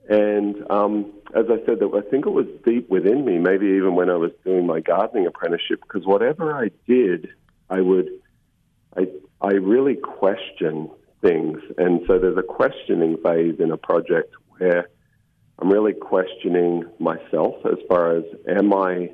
And 0.09 0.69
um, 0.69 1.13
as 1.35 1.45
I 1.49 1.65
said, 1.65 1.79
I 1.81 2.01
think 2.09 2.25
it 2.25 2.31
was 2.31 2.45
deep 2.65 2.89
within 2.89 3.25
me, 3.25 3.37
maybe 3.37 3.67
even 3.67 3.95
when 3.95 4.09
I 4.09 4.15
was 4.15 4.31
doing 4.43 4.67
my 4.67 4.79
gardening 4.79 5.25
apprenticeship, 5.25 5.81
because 5.81 6.05
whatever 6.05 6.53
I 6.53 6.69
did, 6.87 7.29
I 7.69 7.81
would, 7.81 8.09
I, 8.95 9.07
I 9.41 9.53
really 9.53 9.95
question 9.95 10.89
things. 11.21 11.59
And 11.77 12.01
so 12.07 12.19
there's 12.19 12.37
a 12.37 12.43
questioning 12.43 13.17
phase 13.23 13.59
in 13.59 13.71
a 13.71 13.77
project 13.77 14.33
where 14.57 14.89
I'm 15.59 15.69
really 15.69 15.93
questioning 15.93 16.85
myself 16.99 17.55
as 17.65 17.77
far 17.87 18.17
as 18.17 18.23
am 18.47 18.73
I 18.73 19.11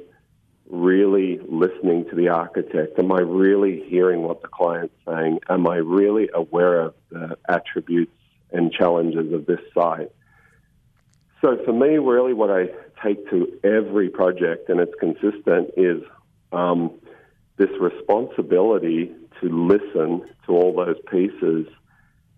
really 0.70 1.40
listening 1.48 2.06
to 2.10 2.16
the 2.16 2.30
architect? 2.30 3.00
Am 3.00 3.12
I 3.12 3.20
really 3.20 3.84
hearing 3.88 4.22
what 4.22 4.42
the 4.42 4.48
client's 4.48 4.94
saying? 5.08 5.40
Am 5.50 5.68
I 5.68 5.78
really 5.78 6.30
aware 6.34 6.82
of 6.82 6.94
the 7.10 7.38
attributes 7.48 8.14
and 8.52 8.72
challenges 8.72 9.34
of 9.34 9.46
this 9.46 9.60
site? 9.74 10.12
So 11.42 11.58
for 11.66 11.74
me, 11.74 11.98
really, 11.98 12.34
what 12.34 12.50
I 12.50 12.70
take 13.04 13.30
to 13.30 13.60
every 13.64 14.10
project, 14.10 14.70
and 14.70 14.80
it's 14.80 14.94
consistent, 15.00 15.72
is 15.78 16.02
um, 16.52 16.92
this 17.58 17.70
responsibility 17.80 19.12
to 19.42 19.50
listen 19.50 20.28
to 20.46 20.52
all 20.52 20.74
those 20.76 20.98
pieces 21.10 21.68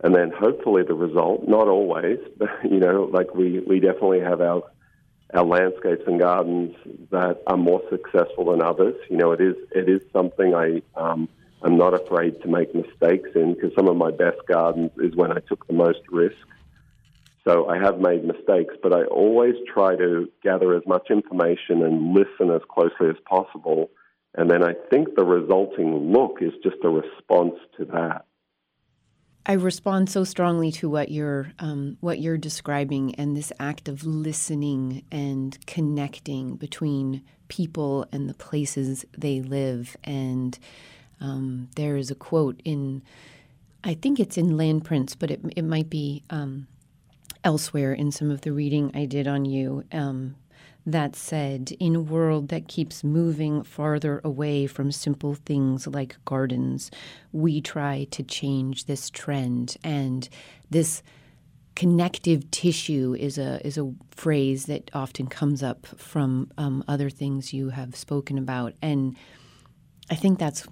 and 0.01 0.15
then 0.15 0.31
hopefully 0.31 0.83
the 0.83 0.93
result, 0.93 1.47
not 1.47 1.67
always, 1.67 2.19
but 2.37 2.49
you 2.63 2.79
know, 2.79 3.09
like 3.11 3.33
we, 3.33 3.59
we 3.59 3.79
definitely 3.79 4.21
have 4.21 4.41
our 4.41 4.63
our 5.33 5.45
landscapes 5.45 6.03
and 6.07 6.19
gardens 6.19 6.75
that 7.11 7.41
are 7.47 7.57
more 7.57 7.81
successful 7.89 8.51
than 8.51 8.61
others. 8.61 8.95
You 9.09 9.17
know, 9.17 9.31
it 9.31 9.41
is 9.41 9.55
it 9.71 9.87
is 9.87 10.01
something 10.11 10.55
I 10.55 10.81
um, 10.95 11.29
I'm 11.61 11.77
not 11.77 11.93
afraid 11.93 12.41
to 12.41 12.47
make 12.47 12.73
mistakes 12.73 13.29
in 13.35 13.53
because 13.53 13.71
some 13.75 13.87
of 13.87 13.97
my 13.97 14.11
best 14.11 14.37
gardens 14.47 14.91
is 14.97 15.15
when 15.15 15.31
I 15.31 15.39
took 15.47 15.67
the 15.67 15.73
most 15.73 15.99
risk. 16.09 16.35
So 17.47 17.67
I 17.67 17.77
have 17.77 17.99
made 17.99 18.23
mistakes, 18.23 18.75
but 18.81 18.93
I 18.93 19.03
always 19.05 19.55
try 19.73 19.95
to 19.95 20.29
gather 20.43 20.75
as 20.75 20.83
much 20.85 21.09
information 21.09 21.83
and 21.83 22.13
listen 22.13 22.53
as 22.53 22.61
closely 22.69 23.09
as 23.09 23.15
possible. 23.25 23.89
And 24.35 24.49
then 24.49 24.63
I 24.63 24.73
think 24.91 25.15
the 25.15 25.25
resulting 25.25 26.11
look 26.11 26.37
is 26.41 26.53
just 26.63 26.77
a 26.83 26.89
response 26.89 27.55
to 27.77 27.85
that. 27.85 28.25
I 29.45 29.53
respond 29.53 30.09
so 30.09 30.23
strongly 30.23 30.71
to 30.73 30.89
what 30.89 31.09
you're 31.09 31.53
um, 31.59 31.97
what 32.01 32.19
you're 32.19 32.37
describing, 32.37 33.15
and 33.15 33.35
this 33.35 33.51
act 33.59 33.87
of 33.87 34.05
listening 34.05 35.03
and 35.11 35.57
connecting 35.65 36.55
between 36.55 37.23
people 37.47 38.05
and 38.11 38.29
the 38.29 38.33
places 38.33 39.05
they 39.17 39.41
live. 39.41 39.97
And 40.03 40.57
um, 41.19 41.69
there 41.75 41.97
is 41.97 42.11
a 42.11 42.15
quote 42.15 42.61
in, 42.63 43.01
I 43.83 43.95
think 43.95 44.19
it's 44.19 44.37
in 44.37 44.55
Landprints, 44.55 45.15
but 45.15 45.31
it 45.31 45.39
it 45.55 45.63
might 45.63 45.89
be 45.89 46.23
um, 46.29 46.67
elsewhere 47.43 47.93
in 47.93 48.11
some 48.11 48.29
of 48.29 48.41
the 48.41 48.51
reading 48.51 48.91
I 48.93 49.05
did 49.05 49.27
on 49.27 49.45
you. 49.45 49.83
That 50.89 51.15
said, 51.15 51.73
in 51.79 51.95
a 51.95 52.01
world 52.01 52.47
that 52.47 52.67
keeps 52.67 53.03
moving 53.03 53.61
farther 53.61 54.21
away 54.23 54.65
from 54.65 54.91
simple 54.91 55.35
things 55.35 55.85
like 55.85 56.17
gardens, 56.25 56.89
we 57.31 57.61
try 57.61 58.07
to 58.09 58.23
change 58.23 58.85
this 58.85 59.11
trend. 59.11 59.77
And 59.83 60.27
this 60.71 61.03
connective 61.75 62.49
tissue 62.49 63.15
is 63.19 63.37
a 63.37 63.63
is 63.63 63.77
a 63.77 63.93
phrase 64.09 64.65
that 64.65 64.89
often 64.91 65.27
comes 65.27 65.61
up 65.61 65.85
from 65.85 66.49
um, 66.57 66.83
other 66.87 67.11
things 67.11 67.53
you 67.53 67.69
have 67.69 67.95
spoken 67.95 68.39
about, 68.39 68.73
and 68.81 69.15
I 70.09 70.15
think 70.15 70.39
that's 70.39 70.67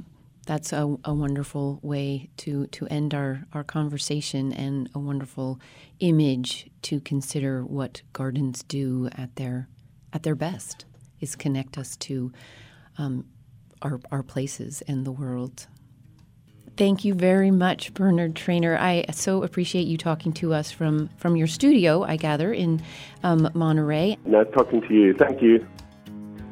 that's 0.48 0.74
a, 0.74 0.98
a, 1.04 1.14
wonderful 1.14 1.80
way 1.84 2.30
to 2.38 2.66
to 2.68 2.88
end 2.88 3.14
our 3.14 3.46
our 3.54 3.64
conversation 3.64 4.52
and 4.52 4.90
a 4.96 5.00
wonderful 5.00 5.60
image 6.00 6.72
to 6.82 7.02
consider 7.02 7.64
what 7.64 8.02
gardens 8.14 8.64
do 8.64 9.10
at 9.12 9.36
their 9.36 9.68
at 10.14 10.24
their 10.24 10.36
best, 10.36 10.86
is 11.20 11.36
connect 11.36 11.78
us 11.78 11.96
to 11.98 12.32
um, 12.98 13.26
our, 13.82 14.00
our 14.12 14.24
places 14.24 14.82
and 14.88 15.06
the 15.06 15.12
world. 15.12 15.68
Thank 16.78 17.04
you 17.04 17.16
very 17.16 17.50
much, 17.50 17.94
Bernard 17.96 18.36
Trainor. 18.36 18.78
I 18.78 19.06
so 19.12 19.42
appreciate 19.42 19.88
you 19.88 19.98
talking 19.98 20.32
to 20.34 20.54
us 20.54 20.72
from, 20.72 21.10
from 21.18 21.36
your 21.36 21.48
studio, 21.48 22.04
I 22.04 22.18
gather, 22.18 22.54
in 22.54 22.84
um, 23.24 23.50
Monterey. 23.56 24.18
Nice 24.26 24.46
talking 24.54 24.82
to 24.82 24.94
you. 24.94 25.16
Thank 25.16 25.42
you. 25.42 25.66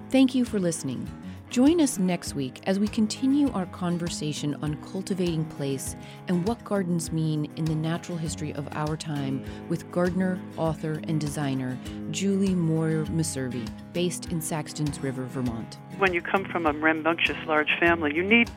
Thank 0.10 0.34
you 0.34 0.44
for 0.44 0.60
listening. 0.60 1.08
Join 1.56 1.80
us 1.80 1.98
next 1.98 2.36
week 2.36 2.60
as 2.66 2.80
we 2.80 2.88
continue 2.90 3.50
our 3.54 3.66
conversation 3.68 4.58
on 4.62 4.76
cultivating 4.92 5.46
place 5.46 5.96
and 6.28 6.46
what 6.46 6.62
gardens 6.66 7.14
mean 7.14 7.50
in 7.56 7.64
the 7.64 7.76
natural 7.76 8.18
history 8.18 8.54
of 8.56 8.68
our 8.74 8.98
time 8.98 9.42
with 9.70 9.90
gardener, 9.90 10.38
author, 10.58 11.00
and 11.08 11.18
designer 11.18 11.80
Julie 12.12 12.54
Moir 12.54 13.06
Messervy, 13.06 13.66
based 13.94 14.34
in 14.34 14.42
Saxtons 14.42 15.02
River, 15.02 15.24
Vermont. 15.24 15.78
When 15.98 16.14
you 16.14 16.22
come 16.22 16.44
from 16.44 16.66
a 16.66 16.74
rambunctious 16.74 17.38
large 17.48 17.72
family, 17.80 18.14
you 18.14 18.24
need 18.24 18.52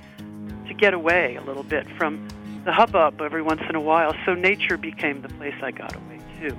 to 0.67 0.75
get 0.75 0.93
away 0.93 1.37
a 1.37 1.43
little 1.43 1.63
bit 1.63 1.87
from 1.97 2.27
the 2.65 2.73
hubbub 2.73 3.21
every 3.21 3.43
once 3.43 3.63
in 3.69 3.77
a 3.77 3.81
while, 3.81 4.13
so 4.27 4.35
nature 4.35 4.77
became 4.77 5.23
the 5.23 5.29
place 5.29 5.55
I 5.63 5.71
got 5.71 5.95
away 5.95 6.19
to. 6.41 6.59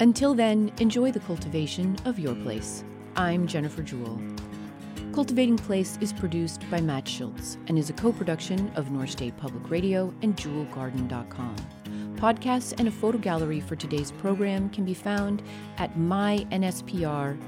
Until 0.00 0.34
then, 0.34 0.72
enjoy 0.80 1.12
the 1.12 1.20
cultivation 1.20 1.96
of 2.04 2.18
your 2.18 2.34
place. 2.34 2.82
I'm 3.14 3.46
Jennifer 3.46 3.84
Jewell. 3.84 4.20
Cultivating 5.16 5.56
Place 5.56 5.96
is 6.02 6.12
produced 6.12 6.70
by 6.70 6.78
Matt 6.78 7.08
Schultz 7.08 7.56
and 7.68 7.78
is 7.78 7.88
a 7.88 7.94
co 7.94 8.12
production 8.12 8.70
of 8.76 8.90
North 8.90 9.08
State 9.08 9.34
Public 9.38 9.70
Radio 9.70 10.12
and 10.20 10.36
JewelGarden.com. 10.36 11.56
Podcasts 12.16 12.78
and 12.78 12.86
a 12.86 12.90
photo 12.90 13.16
gallery 13.16 13.60
for 13.60 13.76
today's 13.76 14.12
program 14.12 14.68
can 14.68 14.84
be 14.84 14.92
found 14.92 15.42
at 15.78 15.96
mynspr.org. 15.96 17.38